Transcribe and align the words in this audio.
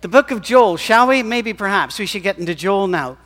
The 0.00 0.06
book 0.06 0.30
of 0.30 0.42
Joel, 0.42 0.76
shall 0.76 1.08
we? 1.08 1.24
Maybe 1.24 1.52
perhaps 1.52 1.98
we 1.98 2.06
should 2.06 2.22
get 2.22 2.38
into 2.38 2.54
Joel 2.54 2.86
now. 2.86 3.18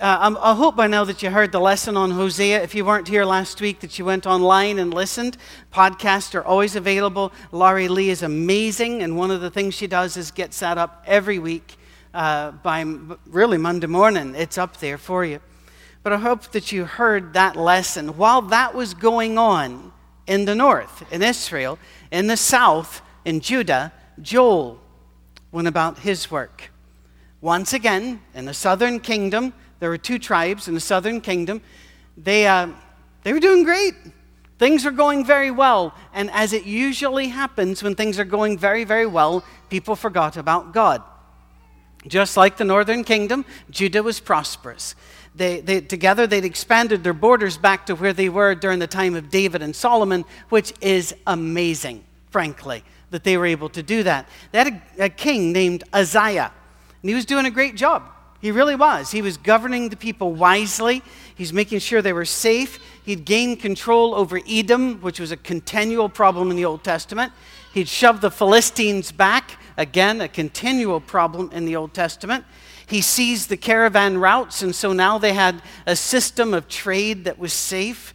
Uh, 0.00 0.34
I 0.42 0.56
hope 0.56 0.74
by 0.74 0.88
now 0.88 1.04
that 1.04 1.22
you 1.22 1.30
heard 1.30 1.52
the 1.52 1.60
lesson 1.60 1.96
on 1.96 2.10
Hosea. 2.10 2.64
If 2.64 2.74
you 2.74 2.84
weren't 2.84 3.06
here 3.06 3.24
last 3.24 3.60
week, 3.60 3.78
that 3.78 3.96
you 3.96 4.04
went 4.04 4.26
online 4.26 4.80
and 4.80 4.92
listened. 4.92 5.36
Podcasts 5.72 6.34
are 6.34 6.42
always 6.42 6.74
available. 6.74 7.32
Laurie 7.52 7.86
Lee 7.86 8.10
is 8.10 8.24
amazing, 8.24 9.04
and 9.04 9.16
one 9.16 9.30
of 9.30 9.40
the 9.40 9.52
things 9.52 9.74
she 9.74 9.86
does 9.86 10.16
is 10.16 10.32
gets 10.32 10.58
that 10.58 10.78
up 10.78 11.04
every 11.06 11.38
week 11.38 11.76
uh, 12.12 12.50
by 12.50 12.84
really 13.26 13.56
Monday 13.56 13.86
morning. 13.86 14.34
It's 14.34 14.58
up 14.58 14.78
there 14.78 14.98
for 14.98 15.24
you. 15.24 15.38
But 16.02 16.12
I 16.12 16.16
hope 16.16 16.50
that 16.50 16.72
you 16.72 16.86
heard 16.86 17.34
that 17.34 17.54
lesson. 17.54 18.16
While 18.16 18.42
that 18.42 18.74
was 18.74 18.94
going 18.94 19.38
on 19.38 19.92
in 20.26 20.44
the 20.44 20.56
north, 20.56 21.04
in 21.12 21.22
Israel, 21.22 21.78
in 22.10 22.26
the 22.26 22.36
south, 22.36 23.00
in 23.24 23.38
Judah, 23.38 23.92
Joel 24.20 24.80
went 25.52 25.68
about 25.68 25.98
his 25.98 26.30
work. 26.30 26.70
Once 27.40 27.72
again, 27.72 28.20
in 28.34 28.44
the 28.44 28.54
southern 28.54 29.00
kingdom, 29.00 29.52
there 29.78 29.90
were 29.90 29.98
two 29.98 30.18
tribes 30.18 30.68
in 30.68 30.74
the 30.74 30.80
southern 30.80 31.20
kingdom. 31.20 31.60
They, 32.16 32.46
uh, 32.46 32.68
they 33.22 33.32
were 33.32 33.40
doing 33.40 33.62
great. 33.62 33.94
Things 34.58 34.84
were 34.84 34.90
going 34.90 35.24
very 35.24 35.50
well. 35.50 35.94
And 36.14 36.30
as 36.30 36.52
it 36.52 36.64
usually 36.64 37.28
happens 37.28 37.82
when 37.82 37.94
things 37.94 38.18
are 38.18 38.24
going 38.24 38.58
very, 38.58 38.84
very 38.84 39.06
well, 39.06 39.44
people 39.68 39.96
forgot 39.96 40.36
about 40.36 40.72
God. 40.72 41.02
Just 42.06 42.36
like 42.36 42.56
the 42.56 42.64
northern 42.64 43.04
kingdom, 43.04 43.44
Judah 43.70 44.02
was 44.02 44.20
prosperous. 44.20 44.94
They, 45.34 45.60
they, 45.60 45.80
together, 45.82 46.26
they'd 46.26 46.44
expanded 46.44 47.04
their 47.04 47.12
borders 47.12 47.58
back 47.58 47.86
to 47.86 47.94
where 47.94 48.14
they 48.14 48.30
were 48.30 48.54
during 48.54 48.78
the 48.78 48.86
time 48.86 49.14
of 49.14 49.28
David 49.28 49.60
and 49.60 49.76
Solomon, 49.76 50.24
which 50.48 50.72
is 50.80 51.14
amazing, 51.26 52.04
frankly 52.36 52.84
that 53.12 53.24
they 53.24 53.38
were 53.38 53.46
able 53.46 53.70
to 53.70 53.82
do 53.82 54.02
that. 54.02 54.28
They 54.52 54.58
had 54.58 54.82
a, 54.98 55.04
a 55.04 55.08
king 55.08 55.52
named 55.54 55.84
Uzziah, 55.90 56.52
and 57.00 57.08
he 57.08 57.14
was 57.14 57.24
doing 57.24 57.46
a 57.46 57.50
great 57.50 57.76
job. 57.76 58.02
He 58.42 58.50
really 58.50 58.74
was. 58.76 59.10
He 59.10 59.22
was 59.22 59.38
governing 59.38 59.88
the 59.88 59.96
people 59.96 60.34
wisely. 60.34 61.02
He's 61.34 61.50
making 61.50 61.78
sure 61.78 62.02
they 62.02 62.12
were 62.12 62.26
safe. 62.26 62.78
He'd 63.06 63.24
gained 63.24 63.60
control 63.60 64.14
over 64.14 64.38
Edom, 64.46 65.00
which 65.00 65.18
was 65.18 65.32
a 65.32 65.38
continual 65.38 66.10
problem 66.10 66.50
in 66.50 66.58
the 66.58 66.66
Old 66.66 66.84
Testament. 66.84 67.32
He'd 67.72 67.88
shoved 67.88 68.20
the 68.20 68.30
Philistines 68.30 69.12
back, 69.12 69.58
again, 69.78 70.20
a 70.20 70.28
continual 70.28 71.00
problem 71.00 71.50
in 71.52 71.64
the 71.64 71.74
Old 71.74 71.94
Testament. 71.94 72.44
He 72.86 73.00
seized 73.00 73.48
the 73.48 73.56
caravan 73.56 74.18
routes, 74.18 74.60
and 74.60 74.74
so 74.74 74.92
now 74.92 75.16
they 75.16 75.32
had 75.32 75.62
a 75.86 75.96
system 75.96 76.52
of 76.52 76.68
trade 76.68 77.24
that 77.24 77.38
was 77.38 77.54
safe. 77.54 78.12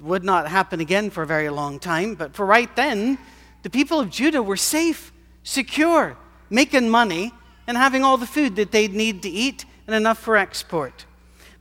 Would 0.00 0.22
not 0.22 0.48
happen 0.48 0.80
again 0.80 1.08
for 1.08 1.22
a 1.22 1.26
very 1.26 1.48
long 1.48 1.78
time, 1.78 2.14
but 2.14 2.34
for 2.34 2.44
right 2.44 2.76
then, 2.76 3.16
the 3.64 3.70
people 3.70 3.98
of 3.98 4.10
Judah 4.10 4.42
were 4.42 4.58
safe, 4.58 5.10
secure, 5.42 6.16
making 6.50 6.88
money, 6.90 7.32
and 7.66 7.76
having 7.76 8.04
all 8.04 8.18
the 8.18 8.26
food 8.26 8.56
that 8.56 8.70
they'd 8.70 8.92
need 8.92 9.22
to 9.22 9.28
eat 9.28 9.64
and 9.86 9.96
enough 9.96 10.18
for 10.18 10.36
export. 10.36 11.06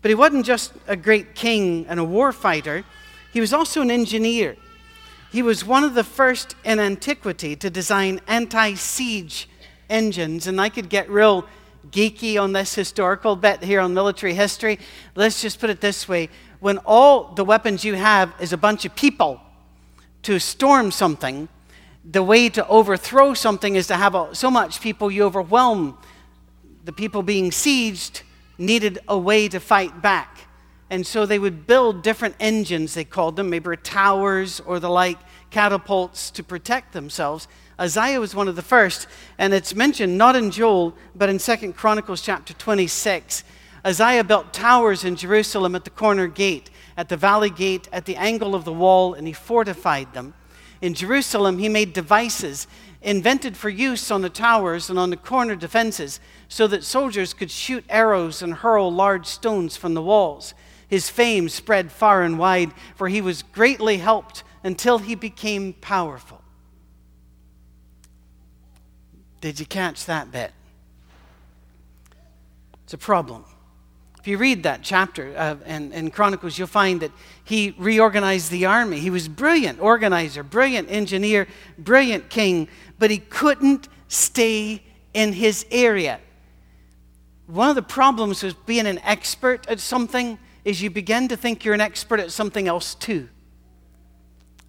But 0.01 0.09
he 0.09 0.15
wasn't 0.15 0.45
just 0.45 0.73
a 0.85 0.97
great 0.97 1.33
king 1.33 1.85
and 1.87 2.01
a 2.01 2.03
war 2.03 2.33
fighter, 2.33 2.83
he 3.31 3.39
was 3.39 3.53
also 3.53 3.81
an 3.81 3.89
engineer. 3.89 4.57
He 5.31 5.41
was 5.41 5.65
one 5.65 5.85
of 5.85 5.93
the 5.95 6.03
first 6.03 6.55
in 6.65 6.77
antiquity 6.77 7.55
to 7.55 7.69
design 7.69 8.19
anti 8.27 8.73
siege 8.75 9.47
engines, 9.89 10.45
and 10.45 10.59
I 10.59 10.67
could 10.67 10.89
get 10.89 11.09
real 11.09 11.47
geeky 11.89 12.39
on 12.39 12.51
this 12.51 12.75
historical 12.75 13.37
bit 13.37 13.63
here 13.63 13.79
on 13.79 13.93
military 13.93 14.33
history. 14.33 14.77
Let's 15.15 15.41
just 15.41 15.57
put 15.57 15.69
it 15.69 15.79
this 15.79 16.07
way 16.09 16.29
when 16.59 16.79
all 16.79 17.33
the 17.33 17.45
weapons 17.45 17.85
you 17.85 17.93
have 17.93 18.33
is 18.41 18.51
a 18.51 18.57
bunch 18.57 18.83
of 18.83 18.93
people 18.93 19.39
to 20.23 20.39
storm 20.39 20.91
something, 20.91 21.47
the 22.03 22.23
way 22.23 22.49
to 22.49 22.67
overthrow 22.67 23.33
something 23.33 23.75
is 23.75 23.87
to 23.87 23.95
have 23.95 24.15
a, 24.15 24.35
so 24.35 24.51
much 24.51 24.81
people 24.81 25.09
you 25.09 25.23
overwhelm. 25.23 25.97
The 26.83 26.91
people 26.91 27.23
being 27.23 27.49
sieged 27.49 28.23
needed 28.57 28.99
a 29.07 29.17
way 29.17 29.47
to 29.47 29.59
fight 29.59 30.01
back. 30.01 30.47
And 30.89 31.07
so 31.07 31.25
they 31.25 31.39
would 31.39 31.65
build 31.65 32.03
different 32.03 32.35
engines, 32.39 32.93
they 32.93 33.05
called 33.05 33.35
them, 33.35 33.49
maybe 33.49 33.75
towers 33.77 34.59
or 34.59 34.79
the 34.79 34.89
like, 34.89 35.17
catapults 35.49 36.29
to 36.31 36.43
protect 36.43 36.93
themselves. 36.93 37.47
Uzziah 37.79 38.19
was 38.19 38.35
one 38.35 38.47
of 38.47 38.55
the 38.55 38.61
first, 38.61 39.07
and 39.37 39.53
it's 39.53 39.73
mentioned 39.73 40.17
not 40.17 40.35
in 40.35 40.51
Joel, 40.51 40.93
but 41.15 41.29
in 41.29 41.39
Second 41.39 41.73
Chronicles 41.73 42.21
chapter 42.21 42.53
26. 42.53 43.43
Uzziah 43.85 44.23
built 44.23 44.53
towers 44.53 45.03
in 45.03 45.15
Jerusalem 45.15 45.73
at 45.73 45.83
the 45.83 45.89
corner 45.89 46.27
gate, 46.27 46.69
at 46.95 47.09
the 47.09 47.17
valley 47.17 47.49
gate, 47.49 47.89
at 47.91 48.05
the 48.05 48.15
angle 48.15 48.53
of 48.53 48.65
the 48.65 48.73
wall, 48.73 49.13
and 49.13 49.25
he 49.25 49.33
fortified 49.33 50.13
them. 50.13 50.33
In 50.83 50.93
Jerusalem, 50.93 51.59
he 51.59 51.69
made 51.69 51.93
devices 51.93 52.67
invented 53.01 53.55
for 53.55 53.69
use 53.69 54.11
on 54.11 54.21
the 54.21 54.29
towers 54.29 54.89
and 54.89 54.99
on 54.99 55.11
the 55.11 55.15
corner 55.15 55.55
defenses 55.55 56.19
so 56.49 56.67
that 56.67 56.83
soldiers 56.83 57.33
could 57.33 57.49
shoot 57.49 57.85
arrows 57.87 58.41
and 58.41 58.53
hurl 58.53 58.91
large 58.91 59.25
stones 59.25 59.77
from 59.77 59.93
the 59.93 60.01
walls. 60.01 60.53
His 60.89 61.09
fame 61.09 61.47
spread 61.47 61.89
far 61.89 62.21
and 62.23 62.37
wide, 62.37 62.73
for 62.95 63.07
he 63.07 63.21
was 63.21 63.43
greatly 63.43 63.99
helped 63.99 64.43
until 64.61 64.97
he 64.97 65.15
became 65.15 65.71
powerful. 65.71 66.41
Did 69.39 69.61
you 69.61 69.65
catch 69.65 70.05
that 70.07 70.33
bit? 70.33 70.51
It's 72.83 72.93
a 72.93 72.97
problem. 72.97 73.45
If 74.23 74.27
you 74.29 74.37
read 74.37 74.63
that 74.63 74.83
chapter 74.83 75.33
uh, 75.35 75.57
in, 75.65 75.91
in 75.91 76.09
Chronicles, 76.09 76.57
you'll 76.57 76.69
find 76.69 77.01
that 77.01 77.11
he 77.43 77.75
reorganized 77.77 78.51
the 78.51 78.65
army. 78.65 79.01
He 79.01 79.09
was 79.09 79.27
brilliant 79.27 79.81
organizer, 79.81 80.43
brilliant 80.43 80.89
engineer, 80.89 81.45
brilliant 81.77 82.29
king, 82.29 82.69
but 82.97 83.11
he 83.11 83.17
couldn't 83.17 83.89
stay 84.07 84.81
in 85.13 85.33
his 85.33 85.65
area. 85.69 86.21
One 87.47 87.67
of 87.67 87.75
the 87.75 87.81
problems 87.81 88.43
with 88.43 88.65
being 88.65 88.87
an 88.87 88.99
expert 88.99 89.67
at 89.67 89.81
something 89.81 90.39
is 90.63 90.81
you 90.81 90.89
begin 90.89 91.27
to 91.27 91.35
think 91.35 91.65
you're 91.65 91.73
an 91.73 91.81
expert 91.81 92.21
at 92.21 92.31
something 92.31 92.65
else 92.65 92.95
too, 92.95 93.27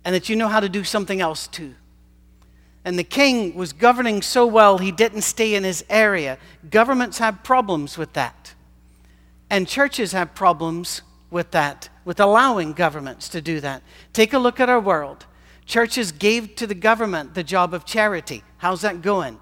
and 0.04 0.16
that 0.16 0.28
you 0.28 0.34
know 0.34 0.48
how 0.48 0.58
to 0.58 0.68
do 0.68 0.82
something 0.82 1.20
else 1.20 1.46
too. 1.46 1.76
And 2.84 2.98
the 2.98 3.04
king 3.04 3.54
was 3.54 3.72
governing 3.72 4.20
so 4.20 4.46
well, 4.46 4.78
he 4.78 4.90
didn't 4.90 5.22
stay 5.22 5.54
in 5.54 5.62
his 5.62 5.84
area. 5.88 6.38
Governments 6.70 7.18
have 7.18 7.44
problems 7.44 7.96
with 7.96 8.14
that. 8.14 8.53
And 9.54 9.68
churches 9.68 10.10
have 10.10 10.34
problems 10.34 11.02
with 11.30 11.52
that, 11.52 11.88
with 12.04 12.18
allowing 12.18 12.72
governments 12.72 13.28
to 13.28 13.40
do 13.40 13.60
that. 13.60 13.84
Take 14.12 14.32
a 14.32 14.38
look 14.40 14.58
at 14.58 14.68
our 14.68 14.80
world. 14.80 15.26
Churches 15.64 16.10
gave 16.10 16.56
to 16.56 16.66
the 16.66 16.74
government 16.74 17.34
the 17.34 17.44
job 17.44 17.72
of 17.72 17.84
charity. 17.84 18.42
How's 18.56 18.80
that 18.80 19.00
going? 19.00 19.38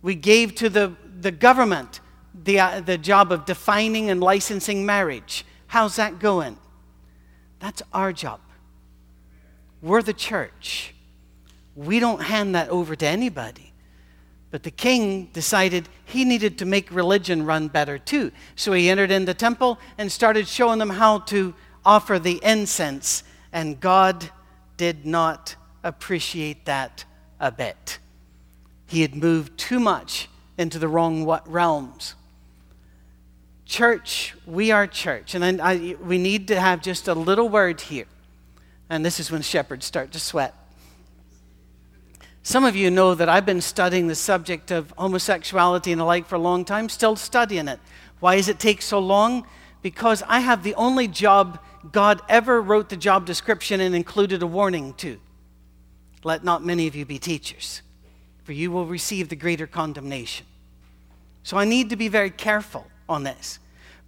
We 0.00 0.14
gave 0.14 0.54
to 0.54 0.70
the, 0.70 0.96
the 1.20 1.32
government 1.32 2.00
the, 2.32 2.60
uh, 2.60 2.80
the 2.80 2.96
job 2.96 3.30
of 3.30 3.44
defining 3.44 4.08
and 4.08 4.22
licensing 4.22 4.86
marriage. 4.86 5.44
How's 5.66 5.96
that 5.96 6.18
going? 6.18 6.56
That's 7.58 7.82
our 7.92 8.14
job. 8.14 8.40
We're 9.82 10.00
the 10.00 10.14
church. 10.14 10.94
We 11.76 12.00
don't 12.00 12.22
hand 12.22 12.54
that 12.54 12.70
over 12.70 12.96
to 12.96 13.06
anybody. 13.06 13.74
But 14.50 14.62
the 14.62 14.70
king 14.70 15.26
decided 15.34 15.90
he 16.10 16.24
needed 16.24 16.58
to 16.58 16.64
make 16.64 16.90
religion 16.90 17.44
run 17.44 17.68
better 17.68 17.98
too. 17.98 18.32
So 18.56 18.72
he 18.72 18.90
entered 18.90 19.10
in 19.10 19.24
the 19.24 19.34
temple 19.34 19.78
and 19.98 20.10
started 20.10 20.46
showing 20.46 20.78
them 20.78 20.90
how 20.90 21.20
to 21.20 21.54
offer 21.84 22.18
the 22.18 22.40
incense. 22.42 23.24
And 23.52 23.80
God 23.80 24.30
did 24.76 25.06
not 25.06 25.56
appreciate 25.82 26.64
that 26.66 27.04
a 27.38 27.50
bit. 27.50 27.98
He 28.86 29.02
had 29.02 29.14
moved 29.14 29.58
too 29.58 29.80
much 29.80 30.28
into 30.58 30.78
the 30.78 30.88
wrong 30.88 31.24
realms. 31.46 32.14
Church, 33.64 34.34
we 34.46 34.72
are 34.72 34.86
church. 34.86 35.34
And 35.34 35.60
I, 35.60 35.96
we 36.02 36.18
need 36.18 36.48
to 36.48 36.60
have 36.60 36.82
just 36.82 37.08
a 37.08 37.14
little 37.14 37.48
word 37.48 37.80
here. 37.80 38.06
And 38.88 39.04
this 39.04 39.20
is 39.20 39.30
when 39.30 39.42
shepherds 39.42 39.86
start 39.86 40.12
to 40.12 40.20
sweat. 40.20 40.54
Some 42.42 42.64
of 42.64 42.74
you 42.74 42.90
know 42.90 43.14
that 43.14 43.28
I've 43.28 43.44
been 43.44 43.60
studying 43.60 44.06
the 44.06 44.14
subject 44.14 44.70
of 44.70 44.92
homosexuality 44.96 45.92
and 45.92 46.00
the 46.00 46.04
like 46.04 46.26
for 46.26 46.36
a 46.36 46.40
long 46.40 46.64
time, 46.64 46.88
still 46.88 47.16
studying 47.16 47.68
it. 47.68 47.78
Why 48.18 48.36
does 48.36 48.48
it 48.48 48.58
take 48.58 48.80
so 48.80 48.98
long? 48.98 49.46
Because 49.82 50.22
I 50.26 50.40
have 50.40 50.62
the 50.62 50.74
only 50.74 51.06
job 51.06 51.58
God 51.92 52.22
ever 52.28 52.60
wrote 52.60 52.88
the 52.88 52.96
job 52.96 53.26
description 53.26 53.80
and 53.80 53.94
included 53.94 54.42
a 54.42 54.46
warning 54.46 54.94
to. 54.94 55.18
Let 56.24 56.44
not 56.44 56.64
many 56.64 56.86
of 56.86 56.94
you 56.94 57.04
be 57.04 57.18
teachers, 57.18 57.82
for 58.44 58.52
you 58.52 58.70
will 58.70 58.86
receive 58.86 59.28
the 59.28 59.36
greater 59.36 59.66
condemnation. 59.66 60.46
So 61.42 61.56
I 61.56 61.64
need 61.64 61.90
to 61.90 61.96
be 61.96 62.08
very 62.08 62.30
careful 62.30 62.86
on 63.08 63.22
this. 63.22 63.58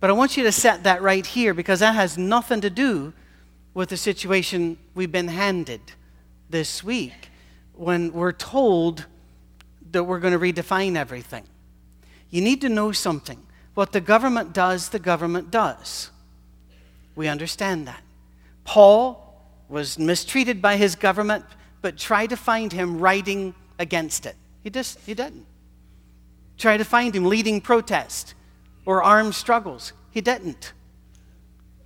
But 0.00 0.10
I 0.10 0.14
want 0.14 0.36
you 0.36 0.42
to 0.44 0.52
set 0.52 0.84
that 0.84 1.00
right 1.00 1.24
here 1.24 1.54
because 1.54 1.80
that 1.80 1.94
has 1.94 2.18
nothing 2.18 2.60
to 2.62 2.70
do 2.70 3.12
with 3.72 3.88
the 3.88 3.96
situation 3.96 4.78
we've 4.94 5.12
been 5.12 5.28
handed 5.28 5.80
this 6.50 6.82
week 6.82 7.30
when 7.82 8.12
we're 8.12 8.32
told 8.32 9.06
that 9.90 10.04
we're 10.04 10.20
going 10.20 10.32
to 10.32 10.38
redefine 10.38 10.96
everything. 10.96 11.44
You 12.30 12.40
need 12.40 12.60
to 12.60 12.68
know 12.68 12.92
something. 12.92 13.42
What 13.74 13.92
the 13.92 14.00
government 14.00 14.52
does, 14.52 14.90
the 14.90 14.98
government 14.98 15.50
does. 15.50 16.10
We 17.16 17.28
understand 17.28 17.88
that. 17.88 18.00
Paul 18.64 19.18
was 19.68 19.98
mistreated 19.98 20.62
by 20.62 20.76
his 20.76 20.94
government, 20.94 21.44
but 21.80 21.98
try 21.98 22.26
to 22.26 22.36
find 22.36 22.72
him 22.72 22.98
writing 22.98 23.54
against 23.78 24.26
it. 24.26 24.36
He 24.62 24.70
just 24.70 24.98
he 25.00 25.14
didn't. 25.14 25.46
try 26.58 26.76
to 26.76 26.84
find 26.84 27.14
him 27.16 27.24
leading 27.24 27.60
protest 27.60 28.34
or 28.86 29.02
armed 29.02 29.34
struggles. 29.34 29.92
He 30.10 30.20
didn't. 30.20 30.72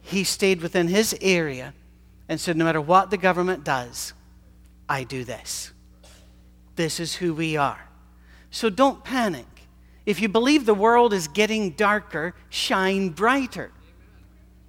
He 0.03 0.25
stayed 0.25 0.61
within 0.61 0.89
his 0.89 1.17
area 1.23 1.73
and 2.29 2.39
said, 2.39 2.57
No 2.57 2.65
matter 2.65 2.81
what 2.81 3.11
the 3.11 3.17
government 3.17 3.65
does, 3.65 4.13
I 4.89 5.05
do 5.05 5.25
this. 5.25 5.73
This 6.77 7.01
is 7.01 7.17
who 7.17 7.35
we 7.35 7.57
are. 7.57 7.89
So 8.51 8.71
don't 8.71 9.03
panic. 9.03 9.47
If 10.05 10.21
you 10.21 10.29
believe 10.29 10.67
the 10.67 10.75
world 10.75 11.13
is 11.13 11.27
getting 11.27 11.71
darker, 11.71 12.35
shine 12.49 13.09
brighter. 13.09 13.73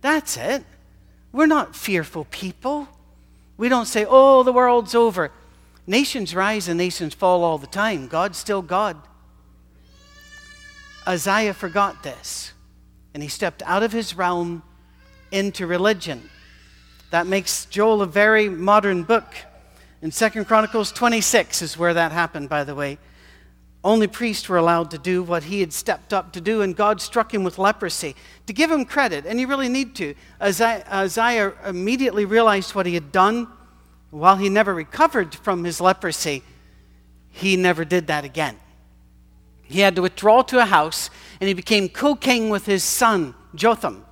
That's 0.01 0.35
it. 0.35 0.65
We're 1.31 1.45
not 1.45 1.75
fearful 1.75 2.25
people. 2.25 2.87
We 3.57 3.69
don't 3.69 3.85
say, 3.85 4.05
oh, 4.07 4.43
the 4.43 4.53
world's 4.53 4.95
over. 4.95 5.31
Nations 5.85 6.33
rise 6.33 6.67
and 6.67 6.77
nations 6.77 7.13
fall 7.13 7.43
all 7.43 7.57
the 7.57 7.67
time. 7.67 8.07
God's 8.07 8.37
still 8.37 8.61
God. 8.61 8.97
Uzziah 11.05 11.53
forgot 11.53 12.03
this, 12.03 12.51
and 13.13 13.23
he 13.23 13.29
stepped 13.29 13.63
out 13.65 13.83
of 13.83 13.93
his 13.93 14.15
realm 14.15 14.63
into 15.31 15.65
religion. 15.65 16.29
That 17.11 17.27
makes 17.27 17.65
Joel 17.65 18.01
a 18.01 18.05
very 18.05 18.49
modern 18.49 19.03
book. 19.03 19.33
In 20.01 20.11
2 20.11 20.45
Chronicles 20.45 20.91
26 20.91 21.61
is 21.61 21.77
where 21.77 21.93
that 21.93 22.11
happened, 22.11 22.49
by 22.49 22.63
the 22.63 22.75
way. 22.75 22.99
Only 23.83 24.07
priests 24.07 24.47
were 24.47 24.57
allowed 24.57 24.91
to 24.91 24.97
do 24.97 25.23
what 25.23 25.43
he 25.43 25.59
had 25.59 25.73
stepped 25.73 26.13
up 26.13 26.33
to 26.33 26.41
do, 26.41 26.61
and 26.61 26.75
God 26.75 27.01
struck 27.01 27.33
him 27.33 27.43
with 27.43 27.57
leprosy. 27.57 28.15
To 28.45 28.53
give 28.53 28.69
him 28.69 28.85
credit, 28.85 29.25
and 29.25 29.39
you 29.39 29.47
really 29.47 29.69
need 29.69 29.95
to, 29.95 30.13
Uzziah 30.39 31.53
immediately 31.65 32.25
realized 32.25 32.75
what 32.75 32.85
he 32.85 32.93
had 32.93 33.11
done. 33.11 33.47
While 34.09 34.37
he 34.37 34.49
never 34.49 34.73
recovered 34.73 35.33
from 35.35 35.63
his 35.63 35.81
leprosy, 35.81 36.43
he 37.29 37.55
never 37.55 37.83
did 37.85 38.07
that 38.07 38.23
again. 38.23 38.57
He 39.63 39.81
had 39.81 39.95
to 39.95 40.01
withdraw 40.01 40.43
to 40.43 40.59
a 40.59 40.65
house, 40.65 41.09
and 41.41 41.47
he 41.47 41.53
became 41.53 41.89
co 41.89 42.15
king 42.15 42.49
with 42.49 42.65
his 42.65 42.83
son, 42.83 43.35
Jotham. 43.53 44.05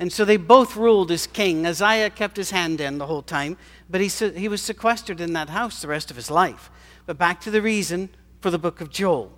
And 0.00 0.10
so 0.10 0.24
they 0.24 0.38
both 0.38 0.76
ruled 0.76 1.10
as 1.10 1.26
king. 1.26 1.66
Uzziah 1.66 2.08
kept 2.08 2.38
his 2.38 2.50
hand 2.50 2.80
in 2.80 2.96
the 2.96 3.06
whole 3.06 3.20
time, 3.20 3.58
but 3.90 4.00
he, 4.00 4.08
he 4.08 4.48
was 4.48 4.62
sequestered 4.62 5.20
in 5.20 5.34
that 5.34 5.50
house 5.50 5.82
the 5.82 5.88
rest 5.88 6.10
of 6.10 6.16
his 6.16 6.30
life. 6.30 6.70
But 7.04 7.18
back 7.18 7.38
to 7.42 7.50
the 7.50 7.60
reason 7.60 8.08
for 8.40 8.50
the 8.50 8.58
book 8.58 8.80
of 8.80 8.88
Joel. 8.88 9.30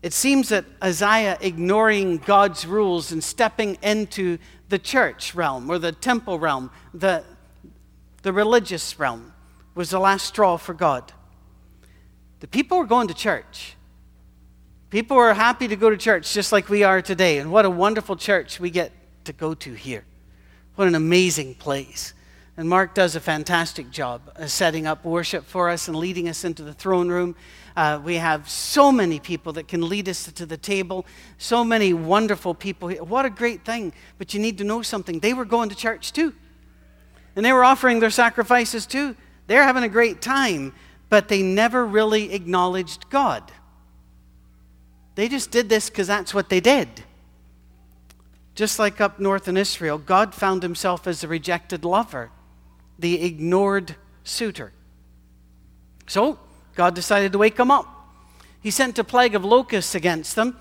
It 0.00 0.12
seems 0.12 0.48
that 0.50 0.64
Uzziah 0.80 1.38
ignoring 1.40 2.18
God's 2.18 2.66
rules 2.66 3.10
and 3.10 3.22
stepping 3.22 3.78
into 3.82 4.38
the 4.68 4.78
church 4.78 5.34
realm 5.34 5.68
or 5.68 5.80
the 5.80 5.90
temple 5.90 6.38
realm, 6.38 6.70
the, 6.94 7.24
the 8.22 8.32
religious 8.32 8.96
realm, 8.96 9.32
was 9.74 9.90
the 9.90 9.98
last 9.98 10.24
straw 10.24 10.56
for 10.56 10.72
God. 10.72 11.12
The 12.38 12.46
people 12.46 12.78
were 12.78 12.86
going 12.86 13.08
to 13.08 13.14
church. 13.14 13.74
People 14.88 15.16
were 15.16 15.34
happy 15.34 15.66
to 15.66 15.76
go 15.76 15.90
to 15.90 15.96
church 15.96 16.32
just 16.32 16.52
like 16.52 16.68
we 16.68 16.84
are 16.84 17.02
today. 17.02 17.38
And 17.38 17.50
what 17.50 17.64
a 17.64 17.70
wonderful 17.70 18.14
church 18.14 18.60
we 18.60 18.70
get 18.70 18.92
to 19.30 19.38
go 19.38 19.54
to 19.54 19.72
here. 19.72 20.04
What 20.74 20.88
an 20.88 20.94
amazing 20.94 21.54
place. 21.54 22.14
And 22.56 22.68
Mark 22.68 22.94
does 22.94 23.16
a 23.16 23.20
fantastic 23.20 23.90
job 23.90 24.20
of 24.34 24.50
setting 24.50 24.86
up 24.86 25.04
worship 25.04 25.44
for 25.46 25.70
us 25.70 25.88
and 25.88 25.96
leading 25.96 26.28
us 26.28 26.44
into 26.44 26.62
the 26.62 26.72
throne 26.72 27.08
room. 27.08 27.36
Uh, 27.76 28.00
we 28.04 28.16
have 28.16 28.50
so 28.50 28.90
many 28.90 29.20
people 29.20 29.52
that 29.54 29.68
can 29.68 29.88
lead 29.88 30.08
us 30.08 30.24
to 30.24 30.44
the 30.44 30.56
table, 30.56 31.06
so 31.38 31.64
many 31.64 31.92
wonderful 31.92 32.54
people. 32.54 32.90
What 32.90 33.24
a 33.24 33.30
great 33.30 33.64
thing. 33.64 33.92
But 34.18 34.34
you 34.34 34.40
need 34.40 34.58
to 34.58 34.64
know 34.64 34.82
something. 34.82 35.20
They 35.20 35.32
were 35.32 35.44
going 35.44 35.68
to 35.68 35.76
church 35.76 36.12
too, 36.12 36.34
and 37.36 37.44
they 37.44 37.52
were 37.52 37.64
offering 37.64 38.00
their 38.00 38.10
sacrifices 38.10 38.84
too. 38.84 39.16
They're 39.46 39.62
having 39.62 39.84
a 39.84 39.88
great 39.88 40.20
time, 40.20 40.74
but 41.08 41.28
they 41.28 41.42
never 41.42 41.86
really 41.86 42.32
acknowledged 42.34 43.08
God. 43.10 43.50
They 45.14 45.28
just 45.28 45.50
did 45.50 45.68
this 45.68 45.88
because 45.88 46.08
that's 46.08 46.34
what 46.34 46.48
they 46.48 46.60
did. 46.60 46.88
Just 48.60 48.78
like 48.78 49.00
up 49.00 49.18
north 49.18 49.48
in 49.48 49.56
Israel, 49.56 49.96
God 49.96 50.34
found 50.34 50.62
himself 50.62 51.06
as 51.06 51.24
a 51.24 51.28
rejected 51.28 51.82
lover, 51.82 52.30
the 52.98 53.24
ignored 53.24 53.96
suitor. 54.22 54.74
So, 56.06 56.38
God 56.74 56.94
decided 56.94 57.32
to 57.32 57.38
wake 57.38 57.56
them 57.56 57.70
up. 57.70 57.86
He 58.60 58.70
sent 58.70 58.98
a 58.98 59.02
plague 59.02 59.34
of 59.34 59.46
locusts 59.46 59.94
against 59.94 60.36
them 60.36 60.58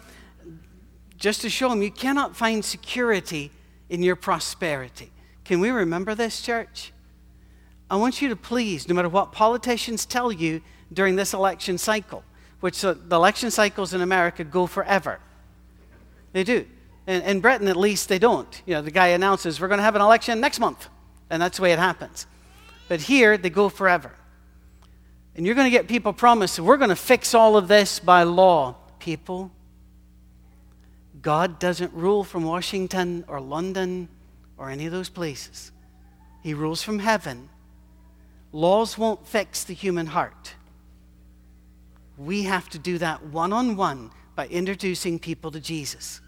just 1.17 1.41
to 1.41 1.49
show 1.49 1.67
them 1.67 1.81
you 1.81 1.91
cannot 1.91 2.37
find 2.37 2.63
security 2.63 3.51
in 3.89 4.01
your 4.01 4.15
prosperity. 4.15 5.11
Can 5.43 5.59
we 5.59 5.69
remember 5.69 6.15
this, 6.15 6.41
church? 6.41 6.93
I 7.91 7.97
want 7.97 8.21
you 8.21 8.29
to 8.29 8.35
please, 8.37 8.87
no 8.87 8.95
matter 8.95 9.09
what 9.09 9.33
politicians 9.33 10.05
tell 10.05 10.31
you 10.31 10.61
during 10.93 11.17
this 11.17 11.33
election 11.33 11.77
cycle, 11.77 12.23
which 12.61 12.79
the 12.79 12.97
election 13.11 13.51
cycles 13.51 13.93
in 13.93 13.99
America 13.99 14.45
go 14.45 14.67
forever. 14.67 15.19
They 16.31 16.45
do. 16.45 16.65
In, 17.09 17.23
in 17.23 17.39
Britain, 17.39 17.67
at 17.67 17.75
least, 17.75 18.07
they 18.07 18.19
don't. 18.19 18.61
You 18.67 18.75
know, 18.75 18.83
the 18.83 18.91
guy 18.91 19.07
announces, 19.07 19.59
we're 19.59 19.67
going 19.67 19.79
to 19.79 19.83
have 19.83 19.95
an 19.95 20.01
election 20.01 20.39
next 20.39 20.59
month. 20.59 20.87
And 21.31 21.41
that's 21.41 21.57
the 21.57 21.63
way 21.63 21.73
it 21.73 21.79
happens. 21.79 22.27
But 22.87 23.01
here, 23.01 23.35
they 23.35 23.49
go 23.49 23.67
forever. 23.67 24.11
And 25.35 25.43
you're 25.43 25.55
going 25.55 25.65
to 25.65 25.71
get 25.71 25.87
people 25.87 26.13
promise, 26.13 26.59
we're 26.59 26.77
going 26.77 26.91
to 26.91 26.95
fix 26.95 27.33
all 27.33 27.57
of 27.57 27.67
this 27.67 27.97
by 27.97 28.21
law. 28.21 28.75
People, 28.99 29.49
God 31.19 31.57
doesn't 31.57 31.91
rule 31.93 32.23
from 32.23 32.43
Washington 32.43 33.25
or 33.27 33.41
London 33.41 34.07
or 34.55 34.69
any 34.69 34.85
of 34.85 34.91
those 34.91 35.09
places. 35.09 35.71
He 36.43 36.53
rules 36.53 36.83
from 36.83 36.99
heaven. 36.99 37.49
Laws 38.51 38.99
won't 38.99 39.27
fix 39.27 39.63
the 39.63 39.73
human 39.73 40.05
heart. 40.05 40.53
We 42.19 42.43
have 42.43 42.69
to 42.69 42.77
do 42.77 42.99
that 42.99 43.25
one 43.25 43.51
on 43.51 43.75
one 43.75 44.11
by 44.35 44.45
introducing 44.45 45.17
people 45.17 45.49
to 45.49 45.59
Jesus. 45.59 46.21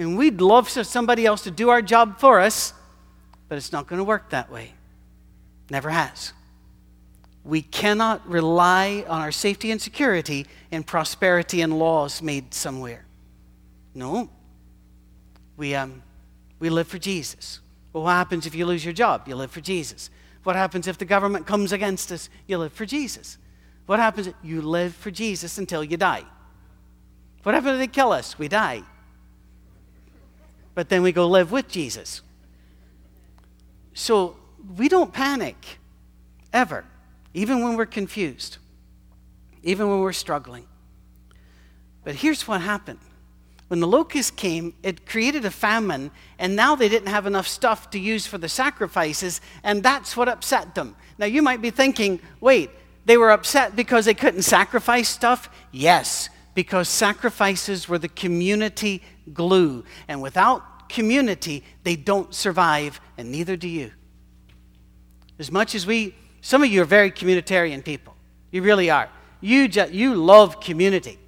And 0.00 0.16
we'd 0.16 0.40
love 0.40 0.66
for 0.66 0.82
somebody 0.82 1.26
else 1.26 1.42
to 1.42 1.50
do 1.50 1.68
our 1.68 1.82
job 1.82 2.18
for 2.18 2.40
us, 2.40 2.72
but 3.50 3.58
it's 3.58 3.70
not 3.70 3.86
going 3.86 3.98
to 3.98 4.04
work 4.04 4.30
that 4.30 4.50
way. 4.50 4.72
Never 5.68 5.90
has. 5.90 6.32
We 7.44 7.60
cannot 7.60 8.26
rely 8.26 9.04
on 9.06 9.20
our 9.20 9.30
safety 9.30 9.70
and 9.70 9.80
security 9.80 10.46
in 10.70 10.84
prosperity 10.84 11.60
and 11.60 11.78
laws 11.78 12.22
made 12.22 12.54
somewhere. 12.54 13.04
No. 13.94 14.30
We, 15.58 15.74
um, 15.74 16.02
we 16.60 16.70
live 16.70 16.88
for 16.88 16.98
Jesus. 16.98 17.60
Well, 17.92 18.04
what 18.04 18.12
happens 18.12 18.46
if 18.46 18.54
you 18.54 18.64
lose 18.64 18.82
your 18.82 18.94
job? 18.94 19.28
You 19.28 19.36
live 19.36 19.50
for 19.50 19.60
Jesus. 19.60 20.08
What 20.44 20.56
happens 20.56 20.88
if 20.88 20.96
the 20.96 21.04
government 21.04 21.46
comes 21.46 21.72
against 21.72 22.10
us? 22.10 22.30
You 22.46 22.56
live 22.56 22.72
for 22.72 22.86
Jesus. 22.86 23.36
What 23.84 23.98
happens? 23.98 24.30
You 24.42 24.62
live 24.62 24.94
for 24.94 25.10
Jesus 25.10 25.58
until 25.58 25.84
you 25.84 25.98
die. 25.98 26.24
What 27.42 27.54
happens 27.54 27.74
if 27.74 27.78
they 27.80 27.86
kill 27.86 28.12
us? 28.12 28.38
We 28.38 28.48
die. 28.48 28.82
But 30.74 30.88
then 30.88 31.02
we 31.02 31.12
go 31.12 31.26
live 31.26 31.52
with 31.52 31.68
Jesus. 31.68 32.22
So 33.94 34.36
we 34.76 34.88
don't 34.88 35.12
panic 35.12 35.78
ever 36.52 36.84
even 37.34 37.62
when 37.62 37.76
we're 37.76 37.86
confused, 37.86 38.58
even 39.62 39.88
when 39.88 40.00
we're 40.00 40.12
struggling. 40.12 40.66
But 42.04 42.16
here's 42.16 42.48
what 42.48 42.60
happened. 42.60 42.98
When 43.68 43.78
the 43.78 43.86
locust 43.86 44.36
came, 44.36 44.74
it 44.82 45.06
created 45.06 45.44
a 45.44 45.50
famine, 45.50 46.10
and 46.38 46.56
now 46.56 46.74
they 46.74 46.88
didn't 46.88 47.08
have 47.08 47.26
enough 47.26 47.46
stuff 47.46 47.90
to 47.90 48.00
use 48.00 48.26
for 48.26 48.36
the 48.36 48.48
sacrifices, 48.48 49.40
and 49.62 49.82
that's 49.82 50.16
what 50.16 50.28
upset 50.28 50.74
them. 50.74 50.96
Now, 51.18 51.26
you 51.26 51.40
might 51.40 51.62
be 51.62 51.70
thinking, 51.70 52.20
wait, 52.40 52.70
they 53.04 53.16
were 53.16 53.30
upset 53.30 53.76
because 53.76 54.06
they 54.06 54.14
couldn't 54.14 54.42
sacrifice 54.42 55.08
stuff? 55.08 55.48
Yes, 55.70 56.30
because 56.54 56.88
sacrifices 56.88 57.88
were 57.88 57.98
the 57.98 58.08
community 58.08 59.02
glue, 59.34 59.84
and 60.08 60.22
without 60.22 60.88
community, 60.88 61.64
they 61.84 61.96
don't 61.96 62.34
survive, 62.34 63.00
and 63.16 63.30
neither 63.30 63.56
do 63.56 63.68
you. 63.68 63.92
As 65.38 65.50
much 65.50 65.74
as 65.74 65.86
we 65.86 66.14
some 66.40 66.62
of 66.62 66.70
you 66.70 66.82
are 66.82 66.86
very 66.86 67.10
communitarian 67.10 67.84
people. 67.84 68.16
You 68.50 68.62
really 68.62 68.90
are. 68.90 69.08
You, 69.40 69.68
just, 69.68 69.92
you 69.92 70.14
love 70.14 70.60
community. 70.60 71.18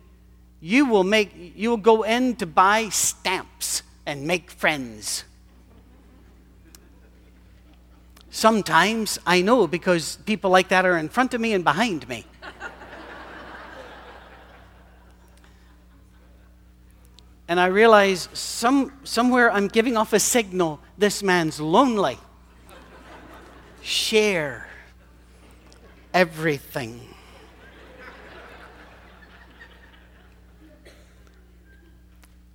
You 0.61 0.87
will, 0.87 1.05
make, 1.05 1.53
you 1.57 1.71
will 1.71 1.77
go 1.77 2.03
in 2.03 2.37
to 2.37 2.47
buy 2.47 2.89
stamps 2.89 3.83
and 4.07 4.27
make 4.27 4.51
friends. 4.51 5.25
Sometimes 8.31 9.19
I 9.27 9.43
know 9.43 9.67
because 9.67 10.17
people 10.25 10.51
like 10.51 10.69
that 10.69 10.87
are 10.87 10.97
in 10.97 11.09
front 11.09 11.35
of 11.35 11.41
me 11.41 11.53
and 11.53 11.63
behind 11.63 12.09
me. 12.09 12.25
And 17.53 17.61
I 17.61 17.67
realize 17.67 18.31
some, 18.33 18.91
somewhere 19.05 19.53
I'm 19.53 19.69
giving 19.69 19.95
off 19.95 20.15
a 20.15 20.19
signal 20.19 20.81
this 20.97 21.23
man's 21.23 21.61
lonely. 21.61 22.17
Share 23.83 24.69
everything. 26.15 26.99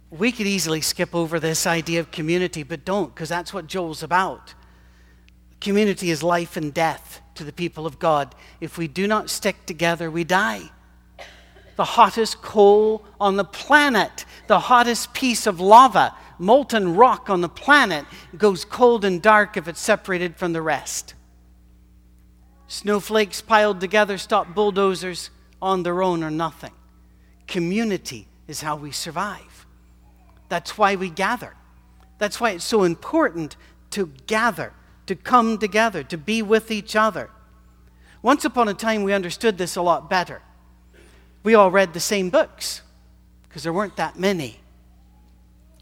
We 0.10 0.32
could 0.32 0.48
easily 0.48 0.82
skip 0.82 1.14
over 1.14 1.40
this 1.40 1.68
idea 1.68 2.00
of 2.00 2.10
community, 2.10 2.64
but 2.64 2.84
don't, 2.84 3.14
because 3.14 3.30
that's 3.30 3.54
what 3.54 3.68
Joel's 3.68 4.02
about. 4.02 4.56
Community 5.62 6.10
is 6.10 6.24
life 6.24 6.58
and 6.58 6.74
death 6.74 7.22
to 7.36 7.44
the 7.44 7.54
people 7.54 7.86
of 7.86 8.00
God. 8.00 8.34
If 8.60 8.80
we 8.80 8.88
do 8.88 9.06
not 9.06 9.30
stick 9.30 9.68
together, 9.68 10.10
we 10.10 10.24
die. 10.24 10.72
the 11.76 11.86
hottest 11.86 12.42
coal 12.42 13.06
on 13.22 13.38
the 13.38 13.46
planet, 13.46 14.26
the 14.48 14.60
hottest 14.60 15.14
piece 15.14 15.48
of 15.48 15.60
lava, 15.60 16.16
molten 16.40 16.96
rock 16.96 17.30
on 17.30 17.42
the 17.42 17.50
planet, 17.50 18.06
goes 18.38 18.66
cold 18.66 19.06
and 19.06 19.22
dark 19.22 19.58
if 19.58 19.68
it's 19.68 19.80
separated 19.80 20.36
from 20.36 20.54
the 20.54 20.62
rest. 20.62 21.14
Snowflakes 22.68 23.42
piled 23.42 23.80
together 23.80 24.18
stop 24.18 24.54
bulldozers 24.54 25.30
on 25.62 25.84
their 25.84 26.02
own 26.02 26.24
or 26.24 26.32
nothing. 26.32 26.74
Community 27.48 28.28
is 28.48 28.62
how 28.62 28.76
we 28.76 28.92
survive. 28.92 29.66
That's 30.50 30.78
why 30.78 30.96
we 30.96 31.10
gather. 31.10 31.56
That's 32.18 32.40
why 32.40 32.52
it's 32.52 32.66
so 32.66 32.84
important 32.84 33.56
to 33.92 34.12
gather, 34.28 34.74
to 35.06 35.16
come 35.16 35.58
together, 35.58 36.04
to 36.04 36.18
be 36.18 36.42
with 36.42 36.72
each 36.72 36.96
other. 36.96 37.30
Once 38.22 38.44
upon 38.44 38.68
a 38.68 38.74
time, 38.74 39.04
we 39.04 39.14
understood 39.14 39.58
this 39.58 39.76
a 39.76 39.82
lot 39.82 40.10
better. 40.10 40.42
We 41.44 41.54
all 41.56 41.72
read 41.72 41.94
the 41.94 42.00
same 42.00 42.30
books 42.30 42.82
because 43.58 43.64
there 43.64 43.74
weren't 43.74 43.96
that 43.96 44.20
many. 44.20 44.60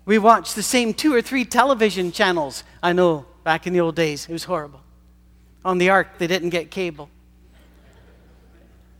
We 0.05 0.17
watched 0.17 0.55
the 0.55 0.63
same 0.63 0.94
two 0.94 1.13
or 1.13 1.22
three 1.22 1.44
television 1.44 2.13
channels. 2.13 2.63
I 2.82 2.94
know, 2.94 3.25
back 3.44 3.67
in 3.67 3.74
the 3.74 3.82
old 3.82 3.96
days, 3.98 4.29
it 4.29 4.32
was 4.32 4.46
horrible. 4.46 4.79
On 5.65 5.77
the 5.77 5.89
ark, 5.89 6.17
they 6.17 6.25
didn't 6.25 6.51
get 6.51 6.72
cable. 6.72 7.10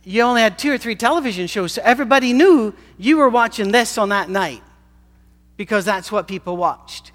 You 0.04 0.20
only 0.20 0.42
had 0.42 0.58
two 0.58 0.70
or 0.70 0.76
three 0.76 0.94
television 0.94 1.46
shows, 1.46 1.72
so 1.72 1.80
everybody 1.86 2.34
knew 2.34 2.74
you 2.98 3.16
were 3.16 3.30
watching 3.30 3.72
this 3.72 3.96
on 3.96 4.10
that 4.10 4.28
night 4.28 4.62
because 5.56 5.86
that's 5.86 6.12
what 6.12 6.28
people 6.28 6.58
watched. 6.58 7.12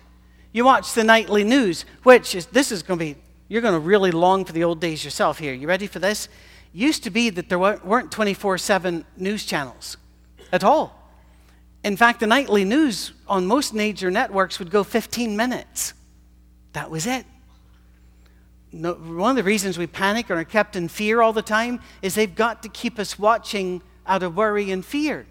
You 0.54 0.66
watched 0.66 0.96
the 0.96 1.04
nightly 1.04 1.44
news, 1.44 1.86
which 2.02 2.34
is, 2.34 2.48
this 2.48 2.72
is 2.72 2.82
going 2.82 2.98
to 2.98 3.06
be, 3.06 3.16
you're 3.50 3.62
going 3.62 3.76
to 3.76 3.80
really 3.80 4.10
long 4.10 4.46
for 4.46 4.54
the 4.54 4.64
old 4.64 4.80
days 4.80 5.06
yourself 5.06 5.38
here. 5.38 5.54
You 5.54 5.68
ready 5.68 5.86
for 5.86 6.00
this? 6.00 6.28
Used 6.74 7.04
to 7.04 7.12
be 7.12 7.30
that 7.30 7.50
there 7.50 7.60
weren't 7.60 8.12
24 8.12 8.58
7 8.58 9.06
news 9.16 9.46
channels 9.46 9.98
at 10.52 10.64
all. 10.64 11.01
In 11.84 11.98
fact, 11.98 12.20
the 12.20 12.28
nightly 12.28 12.64
news 12.64 13.12
on 13.28 13.48
most 13.48 13.74
major 13.74 14.12
networks 14.12 14.60
would 14.60 14.70
go 14.70 14.84
15 14.84 15.36
minutes. 15.36 15.94
That 16.74 16.92
was 16.92 17.08
it. 17.08 17.26
No, 18.72 18.94
one 18.94 19.32
of 19.32 19.36
the 19.36 19.44
reasons 19.44 19.78
we 19.78 19.88
panic 19.88 20.30
and 20.30 20.40
are 20.40 20.46
kept 20.46 20.76
in 20.76 20.88
fear 20.88 21.22
all 21.22 21.34
the 21.34 21.42
time 21.42 21.82
is 22.02 22.16
they've 22.16 22.34
got 22.34 22.64
to 22.64 22.70
keep 22.70 23.00
us 23.00 23.20
watching 23.20 23.82
out 24.06 24.24
of 24.24 24.36
worry 24.36 24.72
and 24.72 24.86
fear 24.86 25.26